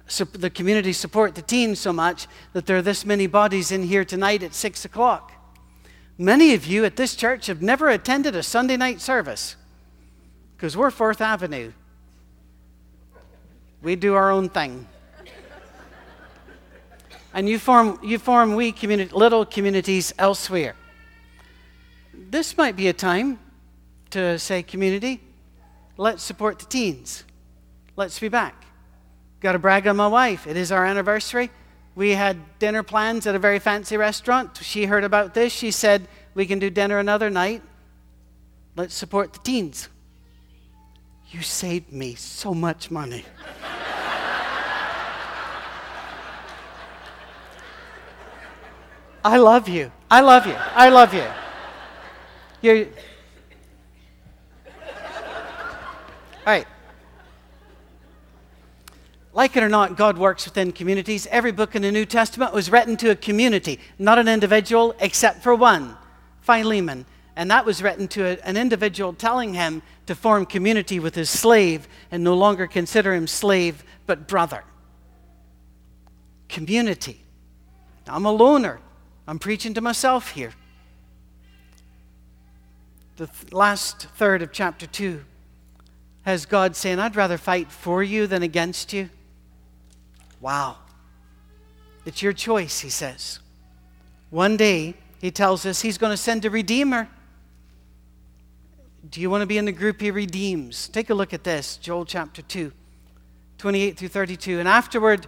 the 0.06 0.50
community 0.50 0.92
support 0.92 1.34
the 1.34 1.42
teens 1.42 1.80
so 1.80 1.92
much 1.92 2.26
that 2.52 2.66
there 2.66 2.76
are 2.76 2.82
this 2.82 3.04
many 3.04 3.26
bodies 3.26 3.72
in 3.72 3.82
here 3.82 4.04
tonight 4.04 4.42
at 4.42 4.54
6 4.54 4.84
o'clock. 4.84 5.32
Many 6.18 6.54
of 6.54 6.64
you 6.64 6.84
at 6.84 6.96
this 6.96 7.14
church 7.14 7.46
have 7.46 7.60
never 7.60 7.88
attended 7.88 8.34
a 8.36 8.42
Sunday 8.42 8.76
night 8.76 9.00
service 9.00 9.56
because 10.56 10.76
we're 10.76 10.90
Fourth 10.90 11.20
Avenue. 11.20 11.72
We 13.82 13.96
do 13.96 14.14
our 14.14 14.30
own 14.30 14.48
thing. 14.48 14.86
and 17.34 17.48
you 17.48 17.58
form, 17.58 17.98
you 18.02 18.18
form 18.18 18.54
wee 18.54 18.72
community, 18.72 19.12
little 19.14 19.44
communities 19.44 20.14
elsewhere. 20.18 20.74
This 22.14 22.56
might 22.56 22.76
be 22.76 22.88
a 22.88 22.94
time 22.94 23.38
to 24.10 24.38
say, 24.38 24.62
community, 24.62 25.20
let's 25.98 26.22
support 26.22 26.58
the 26.58 26.64
teens. 26.64 27.24
Let's 27.96 28.18
be 28.18 28.28
back. 28.28 28.65
Got 29.40 29.52
to 29.52 29.58
brag 29.58 29.86
on 29.86 29.96
my 29.96 30.08
wife. 30.08 30.46
It 30.46 30.56
is 30.56 30.72
our 30.72 30.84
anniversary. 30.84 31.50
We 31.94 32.10
had 32.10 32.58
dinner 32.58 32.82
plans 32.82 33.26
at 33.26 33.34
a 33.34 33.38
very 33.38 33.58
fancy 33.58 33.96
restaurant. 33.96 34.58
She 34.62 34.86
heard 34.86 35.04
about 35.04 35.34
this. 35.34 35.52
She 35.52 35.70
said, 35.70 36.08
We 36.34 36.46
can 36.46 36.58
do 36.58 36.70
dinner 36.70 36.98
another 36.98 37.30
night. 37.30 37.62
Let's 38.76 38.94
support 38.94 39.32
the 39.32 39.38
teens. 39.40 39.88
You 41.30 41.42
saved 41.42 41.92
me 41.92 42.14
so 42.14 42.54
much 42.54 42.90
money. 42.90 43.24
I 49.24 49.38
love 49.38 49.68
you. 49.68 49.90
I 50.08 50.20
love 50.20 50.46
you. 50.46 50.54
I 50.54 50.88
love 50.88 51.12
you. 51.12 51.24
You're. 52.62 52.86
All 56.46 56.52
right. 56.52 56.66
Like 59.36 59.54
it 59.54 59.62
or 59.62 59.68
not, 59.68 59.98
God 59.98 60.16
works 60.16 60.46
within 60.46 60.72
communities. 60.72 61.26
Every 61.30 61.52
book 61.52 61.76
in 61.76 61.82
the 61.82 61.92
New 61.92 62.06
Testament 62.06 62.54
was 62.54 62.70
written 62.70 62.96
to 62.96 63.10
a 63.10 63.14
community, 63.14 63.78
not 63.98 64.18
an 64.18 64.28
individual, 64.28 64.94
except 64.98 65.42
for 65.42 65.54
one, 65.54 65.94
Philemon. 66.40 67.04
And 67.36 67.50
that 67.50 67.66
was 67.66 67.82
written 67.82 68.08
to 68.08 68.24
a, 68.24 68.38
an 68.46 68.56
individual 68.56 69.12
telling 69.12 69.52
him 69.52 69.82
to 70.06 70.14
form 70.14 70.46
community 70.46 70.98
with 70.98 71.14
his 71.14 71.28
slave 71.28 71.86
and 72.10 72.24
no 72.24 72.32
longer 72.32 72.66
consider 72.66 73.12
him 73.12 73.26
slave, 73.26 73.84
but 74.06 74.26
brother. 74.26 74.64
Community. 76.48 77.20
I'm 78.08 78.24
a 78.24 78.32
loner. 78.32 78.80
I'm 79.28 79.38
preaching 79.38 79.74
to 79.74 79.82
myself 79.82 80.30
here. 80.30 80.54
The 83.16 83.26
th- 83.26 83.52
last 83.52 84.06
third 84.16 84.40
of 84.40 84.50
chapter 84.50 84.86
2 84.86 85.22
has 86.22 86.46
God 86.46 86.74
saying, 86.74 86.98
I'd 86.98 87.16
rather 87.16 87.36
fight 87.36 87.70
for 87.70 88.02
you 88.02 88.26
than 88.26 88.42
against 88.42 88.94
you. 88.94 89.10
Wow. 90.40 90.76
It's 92.04 92.22
your 92.22 92.32
choice, 92.32 92.80
he 92.80 92.88
says. 92.88 93.40
One 94.30 94.56
day, 94.56 94.94
he 95.20 95.30
tells 95.30 95.66
us 95.66 95.80
he's 95.80 95.98
going 95.98 96.12
to 96.12 96.16
send 96.16 96.44
a 96.44 96.50
redeemer. 96.50 97.08
Do 99.10 99.20
you 99.20 99.30
want 99.30 99.42
to 99.42 99.46
be 99.46 99.58
in 99.58 99.64
the 99.64 99.72
group 99.72 100.00
he 100.00 100.10
redeems? 100.10 100.88
Take 100.88 101.10
a 101.10 101.14
look 101.14 101.32
at 101.32 101.44
this 101.44 101.76
Joel 101.78 102.04
chapter 102.04 102.42
2, 102.42 102.72
28 103.58 103.96
through 103.96 104.08
32. 104.08 104.58
And 104.58 104.68
afterward, 104.68 105.26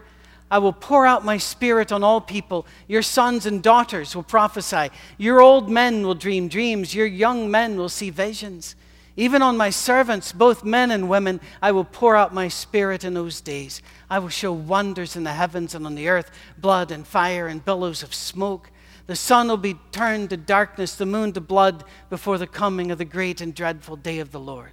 I 0.50 0.58
will 0.58 0.72
pour 0.72 1.06
out 1.06 1.24
my 1.24 1.36
spirit 1.36 1.92
on 1.92 2.02
all 2.02 2.20
people. 2.20 2.66
Your 2.86 3.02
sons 3.02 3.44
and 3.46 3.62
daughters 3.62 4.16
will 4.16 4.22
prophesy. 4.22 4.90
Your 5.18 5.40
old 5.40 5.68
men 5.68 6.06
will 6.06 6.14
dream 6.14 6.48
dreams. 6.48 6.94
Your 6.94 7.06
young 7.06 7.50
men 7.50 7.76
will 7.76 7.88
see 7.88 8.10
visions. 8.10 8.74
Even 9.18 9.42
on 9.42 9.56
my 9.56 9.68
servants, 9.68 10.30
both 10.30 10.62
men 10.62 10.92
and 10.92 11.08
women, 11.08 11.40
I 11.60 11.72
will 11.72 11.82
pour 11.82 12.14
out 12.14 12.32
my 12.32 12.46
spirit 12.46 13.02
in 13.02 13.14
those 13.14 13.40
days. 13.40 13.82
I 14.08 14.20
will 14.20 14.28
show 14.28 14.52
wonders 14.52 15.16
in 15.16 15.24
the 15.24 15.32
heavens 15.32 15.74
and 15.74 15.84
on 15.84 15.96
the 15.96 16.06
earth 16.06 16.30
blood 16.56 16.92
and 16.92 17.04
fire 17.04 17.48
and 17.48 17.64
billows 17.64 18.04
of 18.04 18.14
smoke. 18.14 18.70
The 19.08 19.16
sun 19.16 19.48
will 19.48 19.56
be 19.56 19.74
turned 19.90 20.30
to 20.30 20.36
darkness, 20.36 20.94
the 20.94 21.04
moon 21.04 21.32
to 21.32 21.40
blood 21.40 21.82
before 22.10 22.38
the 22.38 22.46
coming 22.46 22.92
of 22.92 22.98
the 22.98 23.04
great 23.04 23.40
and 23.40 23.52
dreadful 23.52 23.96
day 23.96 24.20
of 24.20 24.30
the 24.30 24.38
Lord. 24.38 24.70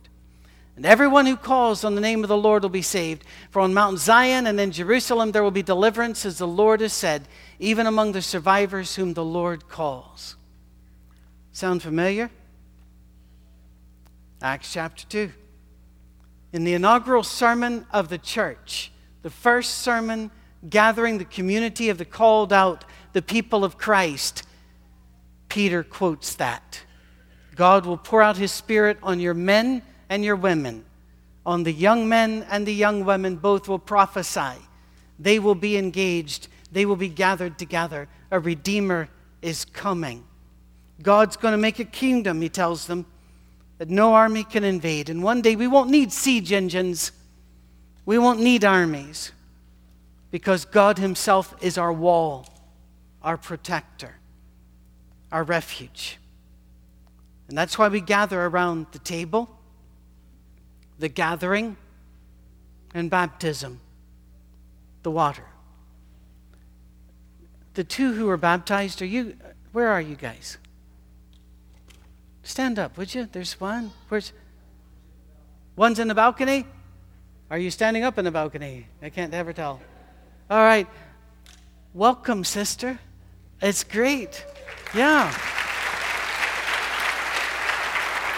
And 0.76 0.86
everyone 0.86 1.26
who 1.26 1.38
calls 1.38 1.84
on 1.84 1.96
the 1.96 2.02
name 2.02 2.22
of 2.24 2.28
the 2.28 2.38
Lord 2.38 2.62
will 2.62 2.70
be 2.70 2.84
saved. 2.84 3.24
For 3.50 3.62
on 3.64 3.74
Mount 3.74 3.98
Zion 3.98 4.46
and 4.46 4.60
in 4.60 4.72
Jerusalem 4.72 5.32
there 5.32 5.42
will 5.42 5.50
be 5.50 5.64
deliverance, 5.64 6.24
as 6.24 6.38
the 6.38 6.48
Lord 6.48 6.82
has 6.82 6.94
said, 6.94 7.28
even 7.58 7.88
among 7.88 8.12
the 8.12 8.22
survivors 8.22 8.96
whom 8.96 9.16
the 9.16 9.26
Lord 9.26 9.68
calls. 9.70 10.36
Sound 11.52 11.82
familiar? 11.82 12.30
Acts 14.42 14.74
chapter 14.74 15.06
2. 15.08 15.32
In 16.54 16.64
the 16.64 16.74
inaugural 16.74 17.24
sermon 17.24 17.86
of 17.92 18.10
the 18.10 18.18
church, 18.18 18.92
the 19.22 19.30
first 19.30 19.80
sermon 19.80 20.32
gathering 20.70 21.18
the 21.18 21.26
community 21.26 21.90
of 21.90 21.98
the 21.98 22.06
called 22.06 22.52
out, 22.52 22.86
the 23.14 23.22
people 23.22 23.64
of 23.64 23.78
Christ, 23.78 24.44
Peter 25.50 25.84
quotes 25.84 26.36
that. 26.36 26.82
God 27.56 27.86
will 27.86 27.98
pour 27.98 28.22
out 28.22 28.38
his 28.38 28.52
spirit 28.52 28.98
on 29.02 29.20
your 29.20 29.34
men 29.34 29.82
and 30.10 30.24
your 30.24 30.36
women. 30.36 30.86
On 31.46 31.64
the 31.64 31.72
young 31.72 32.10
men 32.10 32.46
and 32.50 32.68
the 32.68 32.74
young 32.74 33.06
women, 33.06 33.38
both 33.38 33.68
will 33.68 33.80
prophesy. 33.80 34.60
They 35.20 35.40
will 35.40 35.56
be 35.56 35.78
engaged, 35.78 36.48
they 36.72 36.86
will 36.86 36.96
be 36.96 37.10
gathered 37.10 37.58
together. 37.58 38.10
A 38.32 38.40
redeemer 38.40 39.08
is 39.42 39.64
coming. 39.64 40.26
God's 41.02 41.38
going 41.38 41.54
to 41.54 41.58
make 41.58 41.80
a 41.80 41.86
kingdom, 41.86 42.42
he 42.42 42.50
tells 42.50 42.88
them, 42.88 43.06
that 43.78 43.90
no 43.90 44.14
army 44.14 44.44
can 44.44 44.64
invade. 44.64 45.10
And 45.10 45.22
one 45.22 45.42
day 45.42 45.56
we 45.56 45.68
won't 45.68 45.90
need 45.90 46.12
siege 46.12 46.52
engines, 46.52 47.12
we 48.06 48.18
won't 48.18 48.40
need 48.40 48.64
armies, 48.64 49.32
because 50.32 50.66
God 50.66 50.98
Himself 50.98 51.56
is 51.62 51.78
our 51.78 51.92
wall, 51.92 52.48
our 53.22 53.38
protector, 53.38 54.16
our 55.32 55.44
refuge. 55.44 56.18
And 57.48 57.58
that's 57.58 57.78
why 57.78 57.88
we 57.90 58.02
gather 58.02 58.44
around 58.46 58.88
the 58.92 59.00
table, 59.00 59.50
the 60.98 61.10
gathering, 61.10 61.78
and 62.94 63.10
baptism, 63.10 63.82
the 65.04 65.12
water. 65.12 65.46
The 67.74 67.84
two 67.84 68.14
who 68.14 68.30
are 68.30 68.38
baptized, 68.38 69.02
are 69.02 69.06
you, 69.06 69.36
where 69.74 69.90
are 69.90 70.02
you 70.02 70.16
guys? 70.16 70.58
Stand 72.46 72.78
up, 72.78 72.96
would 72.96 73.14
you? 73.16 73.28
There's 73.30 73.60
one. 73.60 73.92
Where's 74.08 74.32
one's 75.76 75.98
in 75.98 76.08
the 76.08 76.14
balcony? 76.14 76.68
Are 77.50 77.58
you 77.58 77.72
standing 77.72 78.04
up 78.04 78.20
in 78.20 78.24
the 78.24 78.30
balcony? 78.30 78.86
I 79.02 79.10
can't 79.10 79.34
ever 79.34 79.52
tell. 79.52 79.82
All 80.48 80.60
right. 80.60 80.88
Welcome, 81.96 82.44
sister. 82.44 83.00
It's 83.64 83.84
great. 83.84 84.46
Yeah. 84.94 85.36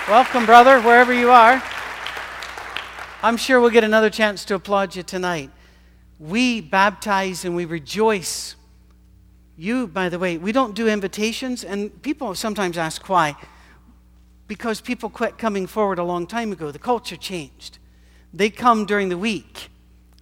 Welcome, 0.07 0.45
brother, 0.45 0.79
wherever 0.79 1.13
you 1.13 1.29
are. 1.29 1.61
I'm 3.21 3.35
sure 3.35 3.59
we'll 3.59 3.71
get 3.71 3.83
another 3.83 4.09
chance 4.09 4.45
to 4.45 4.55
applaud 4.55 4.95
you 4.95 5.03
tonight. 5.03 5.51
We 6.17 6.61
baptize 6.61 7.43
and 7.43 7.57
we 7.57 7.65
rejoice. 7.65 8.55
You, 9.57 9.85
by 9.85 10.07
the 10.07 10.17
way, 10.17 10.37
we 10.37 10.53
don't 10.53 10.75
do 10.75 10.87
invitations, 10.87 11.65
and 11.65 12.01
people 12.01 12.33
sometimes 12.35 12.77
ask 12.77 13.09
why 13.09 13.35
because 14.47 14.81
people 14.81 15.09
quit 15.09 15.37
coming 15.37 15.67
forward 15.67 15.99
a 15.99 16.03
long 16.03 16.25
time 16.25 16.51
ago. 16.51 16.71
The 16.71 16.79
culture 16.79 17.17
changed. 17.17 17.77
They 18.33 18.49
come 18.49 18.85
during 18.85 19.09
the 19.09 19.17
week, 19.17 19.69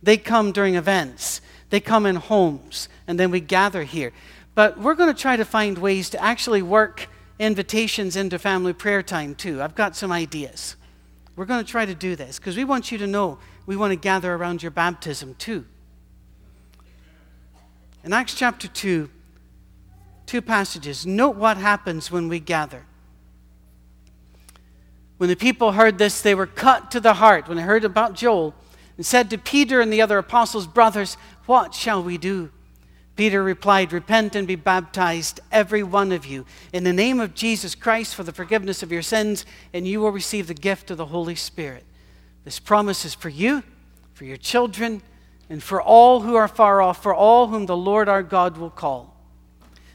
they 0.01 0.17
come 0.17 0.51
during 0.51 0.75
events, 0.75 1.41
they 1.69 1.79
come 1.79 2.05
in 2.05 2.15
homes, 2.15 2.88
and 3.07 3.19
then 3.19 3.31
we 3.31 3.39
gather 3.39 3.83
here. 3.83 4.11
But 4.53 4.79
we're 4.79 4.95
going 4.95 5.13
to 5.13 5.19
try 5.19 5.35
to 5.35 5.45
find 5.45 5.77
ways 5.77 6.09
to 6.11 6.23
actually 6.23 6.61
work 6.61 7.09
invitations 7.39 8.15
into 8.15 8.39
family 8.39 8.73
prayer 8.73 9.03
time 9.03 9.35
too. 9.35 9.61
I've 9.61 9.75
got 9.75 9.95
some 9.95 10.11
ideas. 10.11 10.75
We're 11.35 11.45
going 11.45 11.63
to 11.63 11.69
try 11.69 11.85
to 11.85 11.95
do 11.95 12.15
this 12.15 12.39
because 12.39 12.55
we 12.55 12.63
want 12.63 12.91
you 12.91 12.97
to 12.99 13.07
know 13.07 13.39
we 13.65 13.75
want 13.75 13.91
to 13.91 13.97
gather 13.97 14.33
around 14.33 14.61
your 14.61 14.71
baptism 14.71 15.35
too. 15.35 15.65
In 18.03 18.13
Acts 18.13 18.35
chapter 18.35 18.67
2, 18.67 19.09
two 20.27 20.41
passages. 20.41 21.05
Note 21.05 21.35
what 21.35 21.57
happens 21.57 22.11
when 22.11 22.29
we 22.29 22.39
gather. 22.39 22.85
When 25.17 25.30
the 25.30 25.36
people 25.36 25.73
heard 25.73 25.97
this, 25.97 26.21
they 26.21 26.36
were 26.36 26.47
cut 26.47 26.91
to 26.91 26.99
the 26.99 27.15
heart 27.15 27.47
when 27.47 27.58
they 27.58 27.63
heard 27.63 27.86
about 27.86 28.13
Joel 28.15 28.54
and 28.97 29.06
said 29.06 29.30
to 29.30 29.38
Peter 29.38 29.82
and 29.82 29.91
the 29.91 30.01
other 30.01 30.17
apostles, 30.17 30.67
Brothers, 30.67 31.15
what 31.45 31.73
shall 31.73 32.04
we 32.04 32.17
do? 32.17 32.51
Peter 33.15 33.41
replied, 33.41 33.93
Repent 33.93 34.36
and 34.36 34.47
be 34.47 34.56
baptized, 34.56 35.39
every 35.51 35.84
one 35.84 36.12
of 36.12 36.25
you, 36.25 36.45
in 36.73 36.84
the 36.84 36.93
name 36.93 37.19
of 37.19 37.34
Jesus 37.34 37.75
Christ 37.75 38.13
for 38.13 38.23
the 38.23 38.34
forgiveness 38.34 38.84
of 38.84 38.91
your 38.91 39.01
sins, 39.01 39.45
and 39.73 39.88
you 39.88 40.01
will 40.01 40.12
receive 40.12 40.47
the 40.47 40.54
gift 40.54 40.91
of 40.91 40.97
the 40.97 41.06
Holy 41.06 41.36
Spirit. 41.36 41.86
This 42.43 42.60
promise 42.60 43.06
is 43.06 43.13
for 43.13 43.30
you, 43.30 43.63
for 44.13 44.25
your 44.25 44.38
children, 44.38 45.01
and 45.49 45.63
for 45.63 45.82
all 45.82 46.21
who 46.21 46.36
are 46.36 46.47
far 46.47 46.82
off, 46.82 47.01
for 47.01 47.13
all 47.13 47.47
whom 47.47 47.65
the 47.65 47.78
Lord 47.78 48.10
our 48.10 48.23
God 48.23 48.58
will 48.58 48.69
call. 48.69 49.14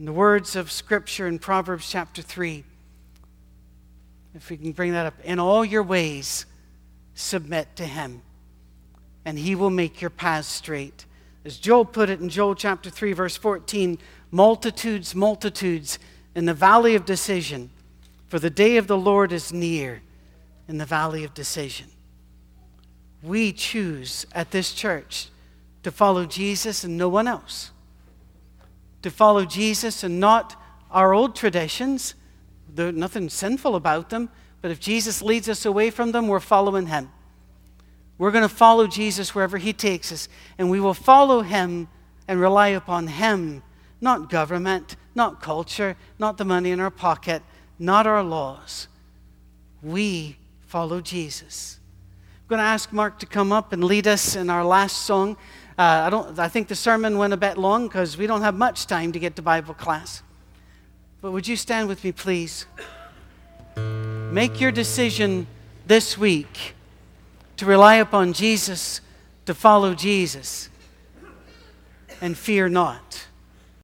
In 0.00 0.06
the 0.06 0.14
words 0.14 0.56
of 0.56 0.72
Scripture 0.72 1.26
in 1.28 1.38
Proverbs 1.38 1.90
chapter 1.90 2.22
3, 2.22 2.64
if 4.34 4.48
we 4.48 4.56
can 4.56 4.72
bring 4.72 4.92
that 4.92 5.04
up, 5.04 5.20
in 5.22 5.38
all 5.38 5.62
your 5.62 5.82
ways, 5.82 6.46
submit 7.12 7.76
to 7.76 7.84
Him, 7.84 8.22
and 9.26 9.38
He 9.38 9.54
will 9.54 9.68
make 9.68 10.00
your 10.00 10.08
paths 10.08 10.48
straight. 10.48 11.04
As 11.44 11.58
Joel 11.58 11.84
put 11.84 12.08
it 12.08 12.18
in 12.18 12.30
Joel 12.30 12.54
chapter 12.54 12.88
3, 12.88 13.12
verse 13.12 13.36
14, 13.36 13.98
multitudes, 14.30 15.14
multitudes 15.14 15.98
in 16.34 16.46
the 16.46 16.54
valley 16.54 16.94
of 16.94 17.04
decision, 17.04 17.68
for 18.26 18.38
the 18.38 18.48
day 18.48 18.78
of 18.78 18.86
the 18.86 18.96
Lord 18.96 19.32
is 19.32 19.52
near 19.52 20.00
in 20.66 20.78
the 20.78 20.86
valley 20.86 21.24
of 21.24 21.34
decision. 21.34 21.88
We 23.22 23.52
choose 23.52 24.24
at 24.32 24.50
this 24.50 24.72
church 24.72 25.28
to 25.82 25.90
follow 25.90 26.24
Jesus 26.24 26.84
and 26.84 26.96
no 26.96 27.10
one 27.10 27.28
else 27.28 27.70
to 29.02 29.10
follow 29.10 29.44
Jesus 29.44 30.02
and 30.02 30.20
not 30.20 30.60
our 30.90 31.12
old 31.14 31.34
traditions. 31.36 32.14
There's 32.68 32.94
nothing 32.94 33.28
sinful 33.28 33.74
about 33.76 34.10
them, 34.10 34.30
but 34.60 34.70
if 34.70 34.80
Jesus 34.80 35.22
leads 35.22 35.48
us 35.48 35.64
away 35.64 35.90
from 35.90 36.12
them, 36.12 36.28
we're 36.28 36.40
following 36.40 36.86
him. 36.86 37.10
We're 38.18 38.30
going 38.30 38.48
to 38.48 38.54
follow 38.54 38.86
Jesus 38.86 39.34
wherever 39.34 39.56
he 39.56 39.72
takes 39.72 40.12
us, 40.12 40.28
and 40.58 40.70
we 40.70 40.80
will 40.80 40.94
follow 40.94 41.40
him 41.40 41.88
and 42.28 42.38
rely 42.38 42.68
upon 42.68 43.06
him, 43.06 43.62
not 44.00 44.28
government, 44.28 44.96
not 45.14 45.40
culture, 45.40 45.96
not 46.18 46.36
the 46.36 46.44
money 46.44 46.70
in 46.70 46.80
our 46.80 46.90
pocket, 46.90 47.42
not 47.78 48.06
our 48.06 48.22
laws. 48.22 48.88
We 49.82 50.36
follow 50.66 51.00
Jesus. 51.00 51.80
I'm 52.42 52.48
going 52.48 52.58
to 52.58 52.64
ask 52.64 52.92
Mark 52.92 53.18
to 53.20 53.26
come 53.26 53.52
up 53.52 53.72
and 53.72 53.82
lead 53.82 54.06
us 54.06 54.36
in 54.36 54.50
our 54.50 54.64
last 54.64 54.98
song. 54.98 55.36
Uh, 55.80 56.04
I, 56.04 56.10
don't, 56.10 56.38
I 56.38 56.48
think 56.48 56.68
the 56.68 56.74
sermon 56.74 57.16
went 57.16 57.32
a 57.32 57.38
bit 57.38 57.56
long 57.56 57.88
because 57.88 58.18
we 58.18 58.26
don't 58.26 58.42
have 58.42 58.54
much 58.54 58.86
time 58.86 59.12
to 59.12 59.18
get 59.18 59.34
to 59.36 59.42
Bible 59.42 59.72
class. 59.72 60.22
But 61.22 61.30
would 61.32 61.48
you 61.48 61.56
stand 61.56 61.88
with 61.88 62.04
me, 62.04 62.12
please? 62.12 62.66
Make 64.30 64.60
your 64.60 64.72
decision 64.72 65.46
this 65.86 66.18
week 66.18 66.74
to 67.56 67.64
rely 67.64 67.94
upon 67.94 68.34
Jesus, 68.34 69.00
to 69.46 69.54
follow 69.54 69.94
Jesus, 69.94 70.68
and 72.20 72.36
fear 72.36 72.68
not. 72.68 73.28